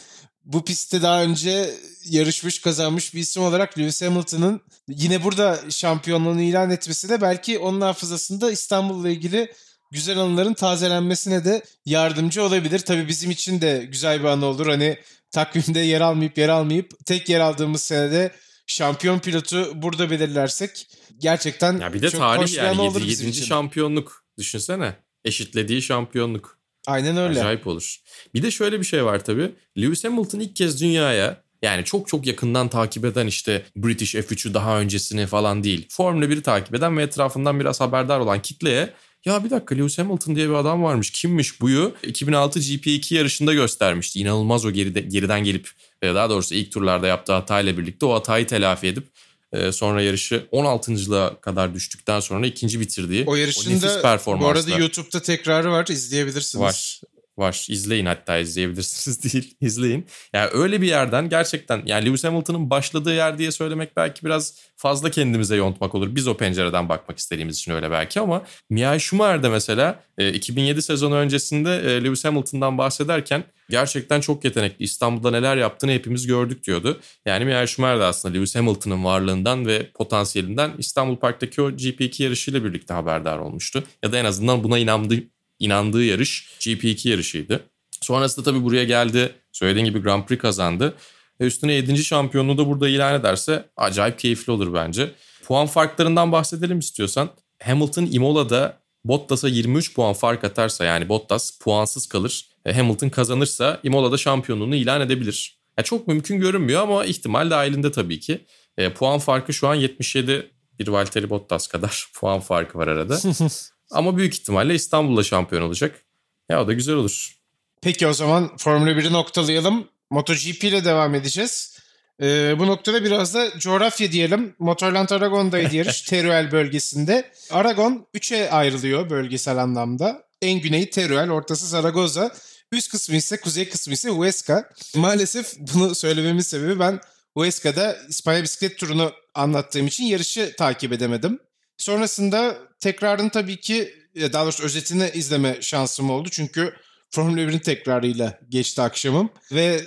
bu 0.46 0.66
pistte 0.66 1.02
daha 1.02 1.24
önce 1.24 1.70
yarışmış 2.06 2.62
kazanmış 2.62 3.14
bir 3.14 3.20
isim 3.20 3.44
olarak 3.44 3.80
Lewis 3.80 4.02
Hamilton'ın 4.02 4.62
yine 4.88 5.24
burada 5.24 5.60
şampiyonluğunu 5.70 6.42
ilan 6.42 6.72
etmesi 6.72 7.10
de 7.10 7.22
belki 7.22 7.60
onun 7.60 7.82
hafızasında 7.82 8.52
İstanbul'la 8.52 9.10
ilgili 9.10 9.54
güzel 9.92 10.18
anıların 10.18 10.54
tazelenmesine 10.54 11.46
de 11.46 11.62
yardımcı 11.86 12.44
olabilir. 12.44 12.80
Tabii 12.80 13.08
bizim 13.08 13.32
için 13.32 13.62
de 13.62 13.86
güzel 13.92 14.20
bir 14.20 14.26
anı 14.26 14.46
olur. 14.46 14.68
Hani 14.68 14.98
takvimde 15.32 15.80
yer 15.80 16.02
almayıp 16.02 16.38
yer 16.38 16.50
almayıp 16.50 17.06
tek 17.06 17.30
yer 17.30 17.40
aldığımız 17.40 17.82
senede 17.82 18.32
şampiyon 18.68 19.20
pilotu 19.20 19.82
burada 19.82 20.10
belirlersek 20.10 20.88
gerçekten 21.18 21.78
ya 21.78 21.94
bir 21.94 22.02
de 22.02 22.10
çok 22.10 22.20
tarih 22.20 22.58
yani 22.58 22.86
7. 22.86 23.24
7. 23.24 23.34
şampiyonluk 23.34 24.26
düşünsene. 24.38 24.96
Eşitlediği 25.26 25.82
şampiyonluk. 25.82 26.60
Aynen 26.88 27.18
öyle. 27.18 27.40
Acayip 27.40 27.68
olur. 27.68 27.98
Bir 28.34 28.44
de 28.44 28.52
şöyle 28.52 28.80
bir 28.80 28.86
şey 28.86 29.06
var 29.06 29.26
tabii. 29.26 29.52
Lewis 29.78 30.04
Hamilton 30.04 30.40
ilk 30.40 30.56
kez 30.56 30.82
dünyaya 30.82 31.44
yani 31.62 31.84
çok 31.84 32.08
çok 32.08 32.26
yakından 32.28 32.68
takip 32.68 33.06
eden 33.06 33.28
işte 33.28 33.66
British 33.76 34.16
F3'ü 34.16 34.54
daha 34.54 34.80
öncesini 34.80 35.28
falan 35.28 35.64
değil. 35.64 35.88
Formula 35.90 36.26
1'i 36.26 36.42
takip 36.42 36.76
eden 36.76 36.98
ve 36.98 37.04
etrafından 37.04 37.60
biraz 37.60 37.82
haberdar 37.82 38.20
olan 38.20 38.42
kitleye 38.42 38.94
ya 39.28 39.44
bir 39.44 39.50
dakika 39.50 39.76
Lewis 39.76 39.98
Hamilton 39.98 40.36
diye 40.36 40.50
bir 40.50 40.54
adam 40.54 40.84
varmış. 40.84 41.12
Kimmiş 41.12 41.62
buyu? 41.62 41.96
2006 42.04 42.60
GP2 42.60 43.14
yarışında 43.14 43.54
göstermişti. 43.54 44.20
İnanılmaz 44.20 44.66
o 44.66 44.72
geride, 44.72 45.02
geriden 45.02 45.44
gelip 45.44 45.70
daha 46.04 46.30
doğrusu 46.30 46.56
ilk 46.56 46.72
turlarda 46.72 47.08
yaptığı 47.08 47.34
hatayla 47.34 47.78
birlikte 47.78 48.06
o 48.06 48.14
hatayı 48.14 48.48
telafi 48.48 48.88
edip 48.88 49.08
e, 49.54 49.72
sonra 49.72 50.02
yarışı 50.02 50.46
16.lığa 50.52 51.42
kadar 51.42 51.74
düştükten 51.74 52.20
sonra 52.20 52.48
ikinci 52.48 52.80
bitirdiği 52.80 53.24
o 53.28 53.36
yarışında 53.36 54.02
o 54.28 54.40
bu 54.40 54.48
arada 54.48 54.78
YouTube'da 54.78 55.22
tekrarı 55.22 55.72
var 55.72 55.88
izleyebilirsiniz. 55.88 56.62
Var 56.62 57.02
var. 57.40 57.66
İzleyin 57.70 58.06
hatta 58.06 58.38
izleyebilirsiniz 58.38 59.24
değil. 59.34 59.56
izleyin. 59.62 60.06
Yani 60.34 60.50
öyle 60.54 60.82
bir 60.82 60.88
yerden 60.88 61.30
gerçekten 61.30 61.82
yani 61.86 62.06
Lewis 62.06 62.24
Hamilton'ın 62.24 62.70
başladığı 62.70 63.14
yer 63.16 63.38
diye 63.38 63.52
söylemek 63.52 63.98
belki 63.98 64.26
biraz 64.26 64.56
fazla 64.76 65.12
kendimize 65.12 65.56
yontmak 65.56 65.96
olur. 65.96 66.16
Biz 66.16 66.28
o 66.28 66.38
pencereden 66.38 66.90
bakmak 66.90 67.18
istediğimiz 67.18 67.58
için 67.58 67.72
öyle 67.72 67.92
belki 67.92 68.20
ama 68.20 68.44
Michael 68.70 69.00
Schumacher 69.00 69.50
mesela 69.50 70.04
2007 70.34 70.80
e, 70.80 70.82
sezonu 70.82 71.16
öncesinde 71.16 71.76
e, 71.76 72.04
Lewis 72.04 72.26
Hamilton'dan 72.26 72.78
bahsederken 72.78 73.44
gerçekten 73.70 74.22
çok 74.22 74.46
yetenekli. 74.46 74.84
İstanbul'da 74.84 75.32
neler 75.32 75.58
yaptığını 75.58 75.92
hepimiz 75.92 76.28
gördük 76.28 76.64
diyordu. 76.64 77.00
Yani 77.26 77.46
Michael 77.46 77.68
Schumacher 77.68 78.00
de 78.00 78.04
aslında 78.04 78.34
Lewis 78.34 78.56
Hamilton'ın 78.56 79.04
varlığından 79.04 79.66
ve 79.66 79.92
potansiyelinden 79.92 80.72
İstanbul 80.78 81.16
Park'taki 81.16 81.62
o 81.62 81.70
GP2 81.70 82.24
yarışıyla 82.24 82.64
birlikte 82.64 82.94
haberdar 82.94 83.38
olmuştu. 83.38 83.84
Ya 84.04 84.12
da 84.12 84.18
en 84.18 84.26
azından 84.26 84.64
buna 84.64 84.78
inandı, 84.78 85.16
inandığı 85.60 86.04
yarış 86.04 86.50
GP2 86.60 87.10
yarışıydı. 87.10 87.64
Sonrasında 88.02 88.46
tabii 88.46 88.64
buraya 88.64 88.84
geldi. 88.84 89.36
Söylediğin 89.52 89.86
gibi 89.86 90.00
Grand 90.00 90.26
Prix 90.26 90.40
kazandı. 90.40 90.96
Ve 91.42 91.46
üstüne 91.46 91.74
7. 91.74 92.04
şampiyonluğu 92.04 92.58
da 92.58 92.68
burada 92.68 92.90
ilan 92.90 93.20
ederse 93.20 93.66
acayip 93.78 94.20
keyifli 94.20 94.52
olur 94.52 94.74
bence. 94.74 95.12
Puan 95.44 95.68
farklarından 95.68 96.32
bahsedelim 96.32 96.80
istiyorsan. 96.80 97.30
Hamilton 97.64 98.08
Imola'da 98.12 98.80
Bottas'a 99.04 99.48
23 99.48 99.96
puan 99.96 100.14
fark 100.14 100.44
atarsa 100.44 100.86
yani 100.86 101.10
Bottas 101.10 101.60
puansız 101.60 102.08
kalır. 102.08 102.50
Hamilton 102.74 103.10
kazanırsa 103.10 103.80
Imola'da 103.84 104.18
şampiyonluğunu 104.18 104.76
ilan 104.76 105.02
edebilir. 105.02 105.58
Ya 105.78 105.84
çok 105.84 106.08
mümkün 106.08 106.40
görünmüyor 106.40 106.82
ama 106.82 107.06
ihtimal 107.06 107.50
dahilinde 107.50 107.92
tabii 107.92 108.20
ki. 108.20 108.46
E, 108.78 108.94
puan 108.94 109.20
farkı 109.20 109.54
şu 109.54 109.68
an 109.68 109.76
77 109.76 110.52
bir 110.80 110.88
Valtteri 110.88 111.30
Bottas 111.30 111.68
kadar 111.68 112.08
puan 112.16 112.40
farkı 112.40 112.78
var 112.78 112.88
arada. 112.88 113.18
Ama 113.92 114.18
büyük 114.18 114.34
ihtimalle 114.34 114.76
İstanbul'da 114.76 115.24
şampiyon 115.24 115.62
olacak. 115.62 116.02
Ya 116.50 116.64
o 116.64 116.68
da 116.68 116.74
güzel 116.74 116.96
olur. 116.96 117.38
Peki 117.82 118.08
o 118.08 118.14
zaman 118.14 118.58
Formula 118.58 118.92
1'i 118.92 119.14
noktalayalım. 119.14 119.88
MotoGP 120.10 120.64
ile 120.64 120.86
devam 120.86 121.16
edeceğiz. 121.16 121.78
Ee, 122.22 122.60
bu 122.60 122.68
noktada 122.68 123.04
biraz 123.04 123.34
da 123.34 123.60
coğrafya 123.60 124.12
diyelim. 124.12 124.56
Motorland 124.60 125.10
Aragon'daydı 125.10 125.76
yarış 125.76 126.02
Teruel 126.02 126.52
bölgesinde. 126.52 127.32
Aragon 127.52 128.08
3'e 128.16 128.50
ayrılıyor 128.50 129.10
bölgesel 129.10 129.58
anlamda. 129.58 130.24
En 130.42 130.62
güneyi 130.62 130.90
Teruel, 130.90 131.32
ortası 131.32 131.68
Zaragoza. 131.68 132.32
Üst 132.72 132.92
kısmı 132.92 133.16
ise, 133.16 133.40
kuzey 133.40 133.70
kısmı 133.70 133.94
ise 133.94 134.10
Huesca. 134.10 134.70
Maalesef 134.96 135.54
bunu 135.60 135.96
söylememin 135.96 136.42
sebebi 136.42 136.80
ben 136.80 137.00
Huesca'da 137.34 137.98
İspanya 138.10 138.44
bisiklet 138.44 138.78
turunu 138.78 139.12
anlattığım 139.36 139.88
için 139.88 140.04
yarışı 140.04 140.56
takip 140.58 140.94
edemedim. 140.94 141.40
Sonrasında 141.78 142.58
tekrarın 142.80 143.30
tabii 143.30 143.60
ki 143.60 143.94
daha 144.16 144.44
doğrusu 144.44 144.64
özetini 144.64 145.12
izleme 145.14 145.58
şansım 145.62 146.10
oldu. 146.10 146.30
Çünkü 146.32 146.74
Formula 147.10 147.42
1'in 147.42 147.60
tekrarıyla 147.60 148.40
geçti 148.50 148.82
akşamım. 148.82 149.30
Ve 149.52 149.82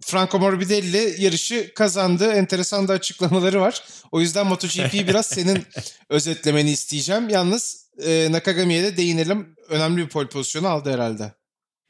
Franco 0.00 0.38
Morbidelli 0.38 1.14
yarışı 1.18 1.74
kazandı. 1.74 2.32
Enteresan 2.32 2.88
da 2.88 2.92
açıklamaları 2.92 3.60
var. 3.60 3.84
O 4.12 4.20
yüzden 4.20 4.46
MotoGP'yi 4.46 5.08
biraz 5.08 5.26
senin 5.26 5.62
özetlemeni 6.08 6.70
isteyeceğim. 6.70 7.28
Yalnız 7.28 7.90
e, 8.06 8.28
Nakagami'ye 8.30 8.82
de 8.82 8.96
değinelim. 8.96 9.56
Önemli 9.68 10.02
bir 10.02 10.08
pole 10.08 10.28
pozisyonu 10.28 10.68
aldı 10.68 10.92
herhalde. 10.92 11.32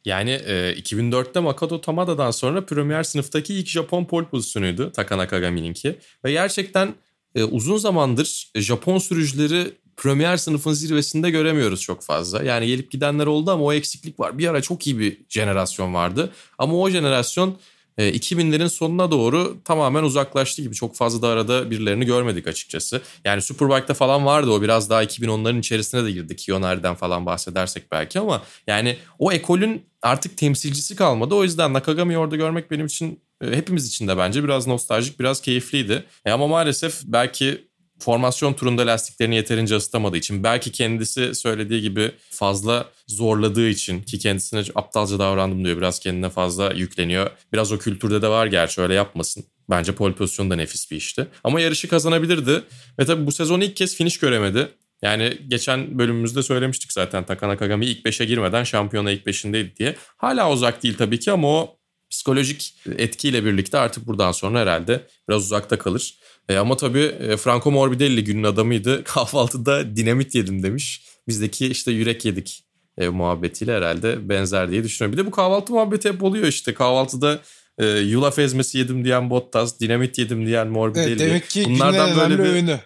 Yani 0.04 0.30
e, 0.30 0.74
2004'te 0.78 1.40
Makoto 1.40 1.80
Tamada'dan 1.80 2.30
sonra 2.30 2.66
Premier 2.66 3.02
sınıftaki 3.02 3.54
ilk 3.54 3.68
Japon 3.68 4.04
pole 4.04 4.28
pozisyonuydu 4.28 4.92
Taka 4.92 5.18
Nakagami'ninki. 5.18 5.98
Ve 6.24 6.32
gerçekten 6.32 6.94
e, 7.35 7.45
uzun 7.45 7.77
zamandır 7.77 8.53
Japon 8.55 8.99
sürücüleri 8.99 9.73
Premier 9.97 10.37
sınıfın 10.37 10.73
zirvesinde 10.73 11.31
göremiyoruz 11.31 11.81
çok 11.81 12.03
fazla. 12.03 12.43
Yani 12.43 12.66
gelip 12.66 12.90
gidenler 12.90 13.27
oldu 13.27 13.51
ama 13.51 13.64
o 13.64 13.73
eksiklik 13.73 14.21
var. 14.21 14.38
Bir 14.38 14.49
ara 14.49 14.62
çok 14.62 14.87
iyi 14.87 14.99
bir 14.99 15.19
jenerasyon 15.29 15.95
vardı. 15.95 16.33
Ama 16.59 16.75
o 16.75 16.90
jenerasyon 16.90 17.59
2000'lerin 17.99 18.64
e, 18.64 18.69
sonuna 18.69 19.11
doğru 19.11 19.57
tamamen 19.64 20.03
uzaklaştı 20.03 20.62
gibi. 20.62 20.75
Çok 20.75 20.97
fazla 20.97 21.23
da 21.23 21.29
arada 21.29 21.71
birilerini 21.71 22.07
görmedik 22.07 22.47
açıkçası. 22.47 23.03
Yani 23.25 23.43
Superbike'da 23.43 23.95
falan 23.95 24.27
vardı 24.27 24.51
o 24.51 24.62
biraz 24.62 24.90
daha 24.90 25.05
2010'ların 25.05 25.59
içerisine 25.59 26.05
de 26.05 26.12
girdi. 26.12 26.37
Kiyonari'den 26.37 26.95
falan 26.95 27.27
bahsedersek 27.27 27.93
belki 27.93 28.21
ama 28.21 28.43
yani 28.66 28.97
o 29.19 29.33
ekolün 29.33 29.83
artık 30.03 30.37
temsilcisi 30.37 30.97
kalmadı. 30.97 31.35
O 31.35 31.43
yüzden 31.43 31.73
Nakagami'yi 31.73 32.19
orada 32.19 32.37
görmek 32.37 32.71
benim 32.71 32.87
için 32.87 33.21
hepimiz 33.40 33.88
için 33.88 34.09
de 34.09 34.18
bence 34.18 34.44
biraz 34.44 34.66
nostaljik, 34.66 35.20
biraz 35.20 35.40
keyifliydi. 35.42 36.05
E 36.24 36.31
ama 36.31 36.46
maalesef 36.46 37.00
belki 37.05 37.70
formasyon 37.98 38.53
turunda 38.53 38.87
lastiklerini 38.87 39.37
yeterince 39.37 39.76
ısıtamadığı 39.76 40.16
için 40.16 40.44
belki 40.44 40.72
kendisi 40.72 41.35
söylediği 41.35 41.83
gibi 41.83 42.12
fazla 42.31 42.88
zorladığı 43.07 43.68
için 43.68 44.03
ki 44.03 44.18
kendisine 44.18 44.62
aptalca 44.74 45.18
davrandım 45.18 45.64
diyor. 45.64 45.76
Biraz 45.76 45.98
kendine 45.98 46.31
fazla 46.31 46.72
yükleniyor. 46.72 47.31
Biraz 47.53 47.72
o 47.72 47.79
kültürde 47.79 48.22
de 48.22 48.29
var 48.29 48.46
gerçi 48.46 48.81
öyle 48.81 48.94
yapmasın. 48.94 49.44
Bence 49.70 49.92
pole 49.92 50.14
pozisyonu 50.14 50.50
da 50.50 50.57
nefis 50.57 50.90
bir 50.90 50.96
işti. 50.96 51.26
Ama 51.44 51.61
yarışı 51.61 51.88
kazanabilirdi. 51.88 52.62
Ve 52.98 53.05
tabii 53.05 53.26
bu 53.26 53.33
sezon 53.33 53.61
ilk 53.61 53.76
kez 53.76 53.96
finish 53.96 54.18
göremedi. 54.18 54.68
Yani 55.03 55.38
geçen 55.48 55.98
bölümümüzde 55.98 56.42
söylemiştik 56.42 56.92
zaten 56.92 57.24
Takana 57.24 57.57
Kagami 57.57 57.87
ilk 57.87 58.07
5'e 58.07 58.26
girmeden 58.26 58.64
şampiyona 58.64 59.11
ilk 59.11 59.26
5'indeydi 59.26 59.76
diye. 59.76 59.96
Hala 60.16 60.53
uzak 60.53 60.83
değil 60.83 60.96
tabii 60.98 61.20
ki 61.20 61.33
ama 61.33 61.48
o 61.48 61.80
psikolojik 62.11 62.75
etkiyle 62.96 63.44
birlikte 63.44 63.79
artık 63.79 64.07
buradan 64.07 64.33
sonra 64.33 64.61
herhalde 64.61 65.07
biraz 65.29 65.42
uzakta 65.42 65.79
kalır. 65.79 66.14
E, 66.49 66.57
ama 66.57 66.77
tabii 66.77 67.01
e, 67.01 67.37
Franco 67.37 67.70
Morbidelli 67.70 68.25
günün 68.25 68.44
adamıydı. 68.44 69.05
Kahvaltıda 69.05 69.96
dinamit 69.96 70.35
yedim 70.35 70.62
demiş. 70.62 71.03
Bizdeki 71.29 71.66
işte 71.66 71.92
yürek 71.92 72.25
yedik 72.25 72.64
e, 72.99 73.09
muhabbetiyle 73.09 73.77
herhalde 73.77 74.29
benzer 74.29 74.70
diye 74.70 74.85
düşünüyorum. 74.85 75.18
Bir 75.18 75.23
de 75.23 75.27
bu 75.27 75.31
kahvaltı 75.31 75.73
muhabbeti 75.73 76.09
hep 76.09 76.23
oluyor 76.23 76.46
işte. 76.46 76.75
Kahvaltıda 76.75 77.38
e, 77.79 77.87
yulaf 77.87 78.38
ezmesi 78.38 78.79
yedim 78.79 79.05
diyen 79.05 79.31
Bottas, 79.31 79.81
dinamit 79.81 80.18
yedim 80.18 80.46
diyen 80.46 80.68
Morbidelli. 80.68 81.11
Evet, 81.11 81.20
demek 81.20 81.49
ki 81.49 81.64
Bunlardan 81.64 82.16
böyle 82.16 82.38
bir 82.38 82.49
öğünü. 82.49 82.81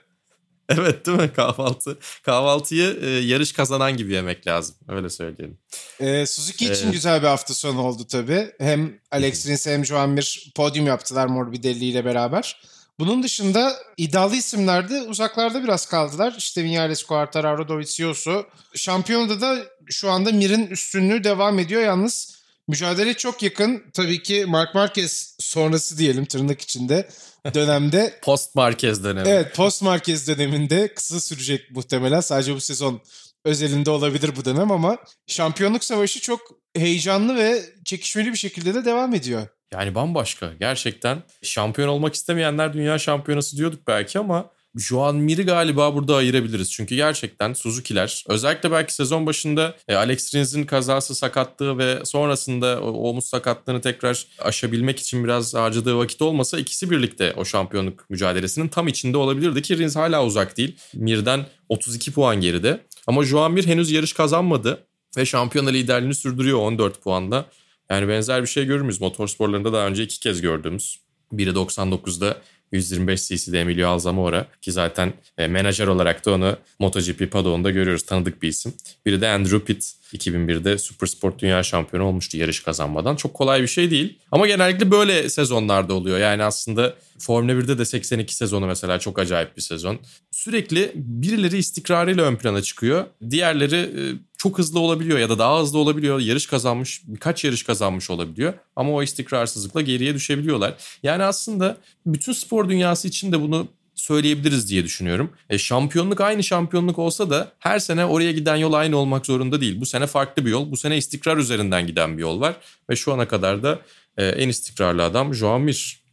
Evet 0.68 1.06
değil 1.06 1.18
mi 1.18 1.32
kahvaltı? 1.32 1.98
Kahvaltıyı 2.22 2.98
e, 3.02 3.08
yarış 3.08 3.52
kazanan 3.52 3.96
gibi 3.96 4.12
yemek 4.12 4.46
lazım. 4.46 4.76
Öyle 4.88 5.10
söyleyelim. 5.10 5.58
E, 6.00 6.26
Suzuki 6.26 6.64
için 6.64 6.88
ee, 6.88 6.92
güzel 6.92 7.22
bir 7.22 7.26
hafta 7.26 7.54
sonu 7.54 7.80
oldu 7.82 8.06
tabii. 8.06 8.52
Hem 8.58 8.98
Alex 9.10 9.46
Rins 9.46 9.66
hem 9.66 9.84
Joan 9.84 10.10
Mir 10.10 10.52
podyum 10.56 10.86
yaptılar 10.86 11.26
Morbidelli 11.26 11.84
ile 11.84 12.04
beraber. 12.04 12.60
Bunun 12.98 13.22
dışında 13.22 13.76
iddialı 13.96 14.36
isimler 14.36 14.90
de 14.90 15.02
uzaklarda 15.02 15.64
biraz 15.64 15.86
kaldılar. 15.86 16.34
İşte 16.38 16.64
Vinales, 16.64 17.02
Quartararo, 17.02 17.68
Dovizioso. 17.68 18.44
Şampiyonada 18.74 19.40
da 19.40 19.56
şu 19.90 20.10
anda 20.10 20.32
Mir'in 20.32 20.66
üstünlüğü 20.66 21.24
devam 21.24 21.58
ediyor. 21.58 21.82
Yalnız 21.82 22.33
mücadele 22.68 23.14
çok 23.14 23.42
yakın. 23.42 23.82
Tabii 23.92 24.22
ki 24.22 24.44
Mark 24.46 24.74
Marquez 24.74 25.36
sonrası 25.40 25.98
diyelim 25.98 26.24
tırnak 26.24 26.60
içinde 26.60 27.08
dönemde. 27.54 28.18
post 28.22 28.54
Marquez 28.54 29.04
dönemi. 29.04 29.28
Evet 29.28 29.54
post 29.54 29.82
Marquez 29.82 30.28
döneminde 30.28 30.94
kısa 30.94 31.20
sürecek 31.20 31.70
muhtemelen. 31.70 32.20
Sadece 32.20 32.54
bu 32.54 32.60
sezon 32.60 33.00
özelinde 33.44 33.90
olabilir 33.90 34.36
bu 34.36 34.44
dönem 34.44 34.70
ama 34.70 34.98
şampiyonluk 35.26 35.84
savaşı 35.84 36.20
çok 36.20 36.40
heyecanlı 36.76 37.36
ve 37.36 37.62
çekişmeli 37.84 38.32
bir 38.32 38.38
şekilde 38.38 38.74
de 38.74 38.84
devam 38.84 39.14
ediyor. 39.14 39.46
Yani 39.72 39.94
bambaşka 39.94 40.52
gerçekten. 40.60 41.22
Şampiyon 41.42 41.88
olmak 41.88 42.14
istemeyenler 42.14 42.72
dünya 42.72 42.98
şampiyonası 42.98 43.56
diyorduk 43.56 43.86
belki 43.86 44.18
ama 44.18 44.50
Juan 44.76 45.16
Mir'i 45.16 45.42
galiba 45.42 45.94
burada 45.94 46.16
ayırabiliriz. 46.16 46.72
Çünkü 46.72 46.94
gerçekten 46.94 47.52
Suzuki'ler 47.52 48.24
özellikle 48.28 48.70
belki 48.70 48.94
sezon 48.94 49.26
başında 49.26 49.76
e, 49.88 49.94
Alex 49.94 50.34
Rins'in 50.34 50.64
kazası 50.64 51.14
sakatlığı 51.14 51.78
ve 51.78 52.04
sonrasında 52.04 52.80
o 52.80 53.08
omuz 53.10 53.24
sakatlığını 53.24 53.80
tekrar 53.80 54.26
aşabilmek 54.38 55.00
için 55.00 55.24
biraz 55.24 55.54
harcadığı 55.54 55.98
vakit 55.98 56.22
olmasa 56.22 56.58
ikisi 56.58 56.90
birlikte 56.90 57.32
o 57.36 57.44
şampiyonluk 57.44 58.10
mücadelesinin 58.10 58.68
tam 58.68 58.88
içinde 58.88 59.16
olabilirdi 59.16 59.62
ki 59.62 59.78
Rins 59.78 59.96
hala 59.96 60.24
uzak 60.24 60.56
değil. 60.56 60.76
Mir'den 60.94 61.46
32 61.68 62.12
puan 62.12 62.40
geride. 62.40 62.80
Ama 63.06 63.24
Juan 63.24 63.52
Mir 63.52 63.66
henüz 63.66 63.90
yarış 63.90 64.12
kazanmadı 64.12 64.86
ve 65.16 65.26
şampiyona 65.26 65.70
liderliğini 65.70 66.14
sürdürüyor 66.14 66.58
14 66.58 67.02
puanda. 67.02 67.46
Yani 67.90 68.08
benzer 68.08 68.42
bir 68.42 68.46
şey 68.46 68.64
görür 68.64 68.80
müyüz? 68.80 69.00
Motorsporlarında 69.00 69.72
daha 69.72 69.86
önce 69.86 70.02
iki 70.02 70.20
kez 70.20 70.40
gördüğümüz. 70.40 70.98
Biri 71.32 71.50
99'da 71.50 72.36
125 72.74 73.28
cc'de 73.28 73.60
Emilio 73.60 73.88
Alzamora 73.88 74.46
ki 74.62 74.72
zaten 74.72 75.12
e, 75.38 75.46
menajer 75.46 75.86
olarak 75.86 76.26
da 76.26 76.32
onu 76.32 76.56
MotoGP 76.78 77.30
padon'da 77.32 77.70
görüyoruz. 77.70 78.02
Tanıdık 78.02 78.42
bir 78.42 78.48
isim. 78.48 78.74
Biri 79.06 79.20
de 79.20 79.28
Andrew 79.28 79.58
Pitt 79.64 79.84
2001'de 80.12 80.78
Supersport 80.78 81.38
Dünya 81.38 81.62
Şampiyonu 81.62 82.06
olmuştu 82.06 82.36
yarış 82.36 82.60
kazanmadan. 82.60 83.16
Çok 83.16 83.34
kolay 83.34 83.62
bir 83.62 83.66
şey 83.66 83.90
değil. 83.90 84.18
Ama 84.32 84.46
genellikle 84.46 84.90
böyle 84.90 85.30
sezonlarda 85.30 85.94
oluyor. 85.94 86.18
Yani 86.18 86.42
aslında 86.42 86.94
Formula 87.18 87.52
1'de 87.52 87.78
de 87.78 87.84
82 87.84 88.34
sezonu 88.34 88.66
mesela 88.66 88.98
çok 88.98 89.18
acayip 89.18 89.56
bir 89.56 89.62
sezon. 89.62 89.98
Sürekli 90.30 90.92
birileri 90.94 91.58
istikrarıyla 91.58 92.24
ön 92.24 92.36
plana 92.36 92.62
çıkıyor. 92.62 93.04
Diğerleri 93.30 93.76
e, 93.76 94.02
çok 94.38 94.58
hızlı 94.58 94.80
olabiliyor 94.80 95.18
ya 95.18 95.28
da 95.28 95.38
daha 95.38 95.60
hızlı 95.60 95.78
olabiliyor. 95.78 96.20
Yarış 96.20 96.46
kazanmış, 96.46 97.02
birkaç 97.06 97.44
yarış 97.44 97.62
kazanmış 97.62 98.10
olabiliyor. 98.10 98.54
Ama 98.76 98.92
o 98.92 99.02
istikrarsızlıkla 99.02 99.80
geriye 99.80 100.14
düşebiliyorlar. 100.14 100.74
Yani 101.02 101.22
aslında 101.22 101.76
bütün 102.06 102.32
spor 102.32 102.68
dünyası 102.68 103.08
için 103.08 103.32
de 103.32 103.40
bunu 103.40 103.68
söyleyebiliriz 103.94 104.70
diye 104.70 104.84
düşünüyorum. 104.84 105.32
E, 105.50 105.58
şampiyonluk 105.58 106.20
aynı 106.20 106.42
şampiyonluk 106.42 106.98
olsa 106.98 107.30
da 107.30 107.52
her 107.58 107.78
sene 107.78 108.04
oraya 108.04 108.32
giden 108.32 108.56
yol 108.56 108.72
aynı 108.72 108.96
olmak 108.96 109.26
zorunda 109.26 109.60
değil. 109.60 109.80
Bu 109.80 109.86
sene 109.86 110.06
farklı 110.06 110.46
bir 110.46 110.50
yol. 110.50 110.70
Bu 110.70 110.76
sene 110.76 110.96
istikrar 110.96 111.36
üzerinden 111.36 111.86
giden 111.86 112.16
bir 112.16 112.22
yol 112.22 112.40
var. 112.40 112.56
Ve 112.90 112.96
şu 112.96 113.12
ana 113.12 113.28
kadar 113.28 113.62
da 113.62 113.78
e, 114.16 114.26
en 114.26 114.48
istikrarlı 114.48 115.04
adam 115.04 115.34
Joan 115.34 115.60
Mir. 115.60 116.04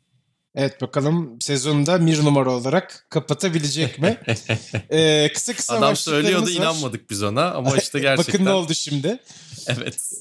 Evet 0.56 0.82
bakalım 0.82 1.38
sezonda 1.42 2.06
bir 2.06 2.26
numara 2.26 2.52
olarak 2.52 3.06
kapatabilecek 3.10 4.00
mi? 4.00 4.18
ee, 4.92 5.30
kısa 5.34 5.54
kısa 5.54 5.78
Adam 5.78 5.96
söylüyordu 5.96 6.46
var. 6.46 6.52
inanmadık 6.52 7.10
biz 7.10 7.24
ona 7.24 7.52
ama 7.52 7.78
işte 7.78 8.00
gerçekten. 8.00 8.34
Bakın 8.34 8.46
ne 8.46 8.54
oldu 8.54 8.74
şimdi. 8.74 9.20
evet. 9.68 10.12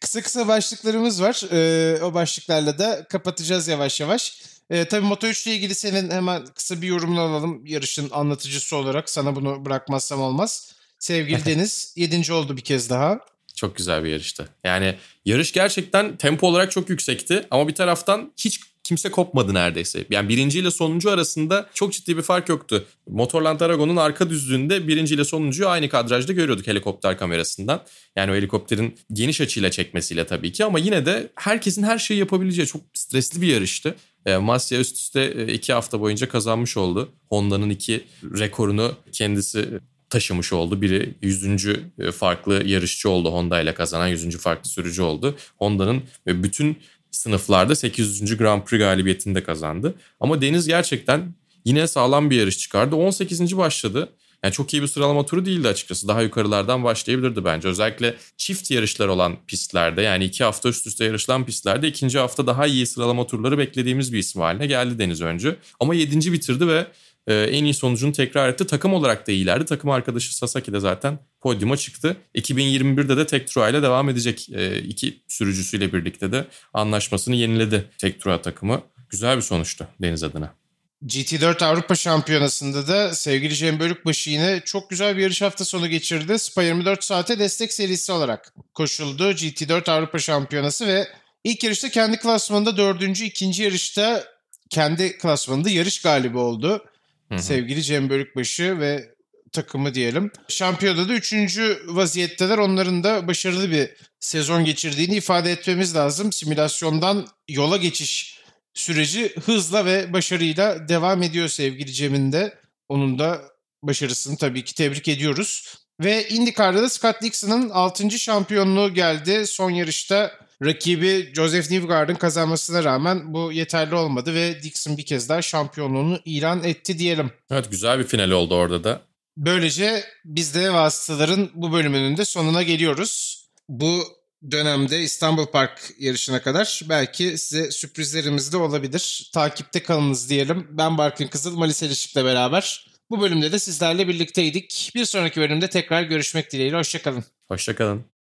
kısa 0.00 0.22
kısa 0.22 0.48
başlıklarımız 0.48 1.22
var. 1.22 1.42
Ee, 1.52 2.02
o 2.02 2.14
başlıklarla 2.14 2.78
da 2.78 3.06
kapatacağız 3.08 3.68
yavaş 3.68 4.00
yavaş. 4.00 4.42
Ee, 4.70 4.84
tabii 4.84 5.06
Moto3 5.06 5.48
ile 5.48 5.56
ilgili 5.56 5.74
senin 5.74 6.10
hemen 6.10 6.46
kısa 6.46 6.82
bir 6.82 6.86
yorumunu 6.86 7.20
alalım. 7.20 7.66
Yarışın 7.66 8.10
anlatıcısı 8.10 8.76
olarak 8.76 9.10
sana 9.10 9.36
bunu 9.36 9.64
bırakmazsam 9.64 10.20
olmaz. 10.20 10.74
Sevgili 10.98 11.44
Deniz 11.46 11.94
7. 11.96 12.32
oldu 12.32 12.56
bir 12.56 12.62
kez 12.62 12.90
daha. 12.90 13.20
Çok 13.56 13.76
güzel 13.76 14.04
bir 14.04 14.08
yarıştı. 14.08 14.48
Yani 14.64 14.94
yarış 15.24 15.52
gerçekten 15.52 16.16
tempo 16.16 16.46
olarak 16.46 16.70
çok 16.70 16.90
yüksekti 16.90 17.46
ama 17.50 17.68
bir 17.68 17.74
taraftan 17.74 18.32
hiç 18.36 18.60
kimse 18.84 19.10
kopmadı 19.10 19.54
neredeyse. 19.54 20.04
Yani 20.10 20.28
birinci 20.28 20.58
ile 20.58 20.70
sonuncu 20.70 21.10
arasında 21.10 21.70
çok 21.74 21.92
ciddi 21.92 22.16
bir 22.16 22.22
fark 22.22 22.48
yoktu. 22.48 22.86
Motorland 23.08 23.60
Aragon'un 23.60 23.96
arka 23.96 24.30
düzlüğünde 24.30 24.88
birinci 24.88 25.14
ile 25.14 25.24
sonuncuyu 25.24 25.68
aynı 25.68 25.88
kadrajda 25.88 26.32
görüyorduk 26.32 26.66
helikopter 26.66 27.18
kamerasından. 27.18 27.82
Yani 28.16 28.32
o 28.32 28.34
helikopterin 28.34 28.98
geniş 29.12 29.40
açıyla 29.40 29.70
çekmesiyle 29.70 30.26
tabii 30.26 30.52
ki 30.52 30.64
ama 30.64 30.78
yine 30.78 31.06
de 31.06 31.32
herkesin 31.34 31.82
her 31.82 31.98
şeyi 31.98 32.20
yapabileceği 32.20 32.66
çok 32.66 32.82
stresli 32.94 33.42
bir 33.42 33.46
yarıştı. 33.46 33.94
E, 34.26 34.36
Masya 34.36 34.80
üst 34.80 34.96
üste 34.96 35.34
e, 35.36 35.52
iki 35.52 35.72
hafta 35.72 36.00
boyunca 36.00 36.28
kazanmış 36.28 36.76
oldu. 36.76 37.08
Honda'nın 37.28 37.70
iki 37.70 38.04
rekorunu 38.22 38.92
kendisi 39.12 39.68
taşımış 40.10 40.52
oldu. 40.52 40.82
Biri 40.82 41.14
100. 41.22 41.66
E, 41.66 42.12
farklı 42.12 42.68
yarışçı 42.68 43.10
oldu 43.10 43.32
Honda 43.32 43.60
ile 43.60 43.74
kazanan 43.74 44.06
100. 44.08 44.38
farklı 44.38 44.70
sürücü 44.70 45.02
oldu. 45.02 45.36
Honda'nın 45.56 46.02
bütün 46.26 46.76
sınıflarda 47.10 47.76
800. 47.76 48.36
Grand 48.36 48.62
Prix 48.62 48.78
galibiyetini 48.78 49.34
de 49.34 49.42
kazandı. 49.42 49.94
Ama 50.20 50.40
Deniz 50.40 50.66
gerçekten 50.66 51.34
yine 51.64 51.86
sağlam 51.86 52.30
bir 52.30 52.36
yarış 52.36 52.58
çıkardı. 52.58 52.96
18. 52.96 53.56
başladı. 53.56 54.08
Yani 54.44 54.52
çok 54.52 54.74
iyi 54.74 54.82
bir 54.82 54.86
sıralama 54.86 55.26
turu 55.26 55.46
değildi 55.46 55.68
açıkçası. 55.68 56.08
Daha 56.08 56.22
yukarılardan 56.22 56.84
başlayabilirdi 56.84 57.44
bence. 57.44 57.68
Özellikle 57.68 58.14
çift 58.36 58.70
yarışlar 58.70 59.08
olan 59.08 59.36
pistlerde 59.46 60.02
yani 60.02 60.24
iki 60.24 60.44
hafta 60.44 60.68
üst 60.68 60.86
üste 60.86 61.04
yarışılan 61.04 61.46
pistlerde 61.46 61.88
ikinci 61.88 62.18
hafta 62.18 62.46
daha 62.46 62.66
iyi 62.66 62.86
sıralama 62.86 63.26
turları 63.26 63.58
beklediğimiz 63.58 64.12
bir 64.12 64.18
isim 64.18 64.42
haline 64.42 64.66
geldi 64.66 64.98
Deniz 64.98 65.20
önce. 65.20 65.56
Ama 65.80 65.94
yedinci 65.94 66.32
bitirdi 66.32 66.68
ve 66.68 66.86
e, 67.26 67.34
en 67.34 67.64
iyi 67.64 67.74
sonucunu 67.74 68.12
tekrar 68.12 68.48
etti. 68.48 68.66
Takım 68.66 68.94
olarak 68.94 69.26
da 69.26 69.32
iyilerdi. 69.32 69.64
Takım 69.64 69.90
arkadaşı 69.90 70.36
Sasaki 70.36 70.72
de 70.72 70.80
zaten 70.80 71.18
podyuma 71.40 71.76
çıktı. 71.76 72.16
2021'de 72.34 73.16
de 73.16 73.26
Tektura 73.26 73.68
ile 73.68 73.82
devam 73.82 74.08
edecek. 74.08 74.48
E, 74.54 74.78
iki 74.78 75.22
sürücüsüyle 75.28 75.92
birlikte 75.92 76.32
de 76.32 76.44
anlaşmasını 76.74 77.34
yeniledi 77.34 77.90
Tektura 77.98 78.42
takımı. 78.42 78.82
Güzel 79.10 79.36
bir 79.36 79.42
sonuçtu 79.42 79.86
Deniz 80.02 80.22
adına. 80.22 80.63
GT4 81.06 81.64
Avrupa 81.64 81.94
Şampiyonası'nda 81.94 82.88
da 82.88 83.14
sevgili 83.14 83.54
Cem 83.54 83.80
Bölükbaşı 83.80 84.30
yine 84.30 84.60
çok 84.64 84.90
güzel 84.90 85.16
bir 85.16 85.22
yarış 85.22 85.42
hafta 85.42 85.64
sonu 85.64 85.88
geçirdi. 85.88 86.38
Spa 86.38 86.62
24 86.62 87.04
saate 87.04 87.38
destek 87.38 87.72
serisi 87.72 88.12
olarak 88.12 88.54
koşuldu 88.74 89.30
GT4 89.30 89.90
Avrupa 89.90 90.18
Şampiyonası 90.18 90.86
ve 90.86 91.08
ilk 91.44 91.64
yarışta 91.64 91.88
kendi 91.88 92.16
klasmanında 92.16 92.76
dördüncü, 92.76 93.24
ikinci 93.24 93.62
yarışta 93.62 94.24
kendi 94.70 95.18
klasmanında 95.18 95.70
yarış 95.70 96.02
galibi 96.02 96.38
oldu. 96.38 96.84
Hı 97.28 97.34
hı. 97.34 97.42
Sevgili 97.42 97.82
Cem 97.82 98.10
Bölükbaşı 98.10 98.80
ve 98.80 99.14
takımı 99.52 99.94
diyelim. 99.94 100.30
Şampiyonada 100.48 101.08
da 101.08 101.12
üçüncü 101.12 101.82
vaziyetteler. 101.86 102.58
Onların 102.58 103.04
da 103.04 103.28
başarılı 103.28 103.70
bir 103.70 103.90
sezon 104.20 104.64
geçirdiğini 104.64 105.14
ifade 105.16 105.52
etmemiz 105.52 105.94
lazım. 105.94 106.32
Simülasyondan 106.32 107.26
yola 107.48 107.76
geçiş 107.76 108.43
süreci 108.74 109.34
hızla 109.44 109.84
ve 109.84 110.12
başarıyla 110.12 110.88
devam 110.88 111.22
ediyor 111.22 111.48
sevgili 111.48 111.92
Cem'in 111.92 112.32
de. 112.32 112.54
Onun 112.88 113.18
da 113.18 113.42
başarısını 113.82 114.36
tabii 114.36 114.64
ki 114.64 114.74
tebrik 114.74 115.08
ediyoruz. 115.08 115.78
Ve 116.00 116.28
IndyCar'da 116.28 116.82
da 116.82 116.88
Scott 116.88 117.22
Dixon'ın 117.22 117.70
6. 117.70 118.10
şampiyonluğu 118.10 118.94
geldi. 118.94 119.46
Son 119.46 119.70
yarışta 119.70 120.32
Rakibi 120.64 121.32
Joseph 121.34 121.70
Newgarden 121.70 122.16
kazanmasına 122.16 122.84
rağmen 122.84 123.34
bu 123.34 123.52
yeterli 123.52 123.94
olmadı 123.94 124.34
ve 124.34 124.62
Dixon 124.62 124.96
bir 124.96 125.06
kez 125.06 125.28
daha 125.28 125.42
şampiyonluğunu 125.42 126.20
ilan 126.24 126.64
etti 126.64 126.98
diyelim. 126.98 127.30
Evet 127.50 127.70
güzel 127.70 127.98
bir 127.98 128.04
final 128.04 128.30
oldu 128.30 128.54
orada 128.54 128.84
da. 128.84 129.02
Böylece 129.36 130.04
biz 130.24 130.54
de 130.54 130.72
vasıtaların 130.72 131.50
bu 131.54 131.72
bölümünün 131.72 132.16
de 132.16 132.24
sonuna 132.24 132.62
geliyoruz. 132.62 133.44
Bu 133.68 134.04
dönemde 134.50 135.02
İstanbul 135.02 135.46
Park 135.46 135.90
yarışına 135.98 136.42
kadar 136.42 136.80
belki 136.88 137.38
size 137.38 137.70
sürprizlerimiz 137.70 138.52
de 138.52 138.56
olabilir. 138.56 139.30
Takipte 139.34 139.82
kalınız 139.82 140.30
diyelim. 140.30 140.66
Ben 140.70 140.98
Barkın 140.98 141.26
Kızıl, 141.26 141.56
Malis 141.56 141.82
Elişik'le 141.82 142.16
beraber. 142.16 142.86
Bu 143.10 143.20
bölümde 143.20 143.52
de 143.52 143.58
sizlerle 143.58 144.08
birlikteydik. 144.08 144.92
Bir 144.94 145.04
sonraki 145.04 145.40
bölümde 145.40 145.70
tekrar 145.70 146.02
görüşmek 146.02 146.52
dileğiyle. 146.52 146.76
Hoşçakalın. 146.76 147.24
Hoşçakalın. 147.48 148.13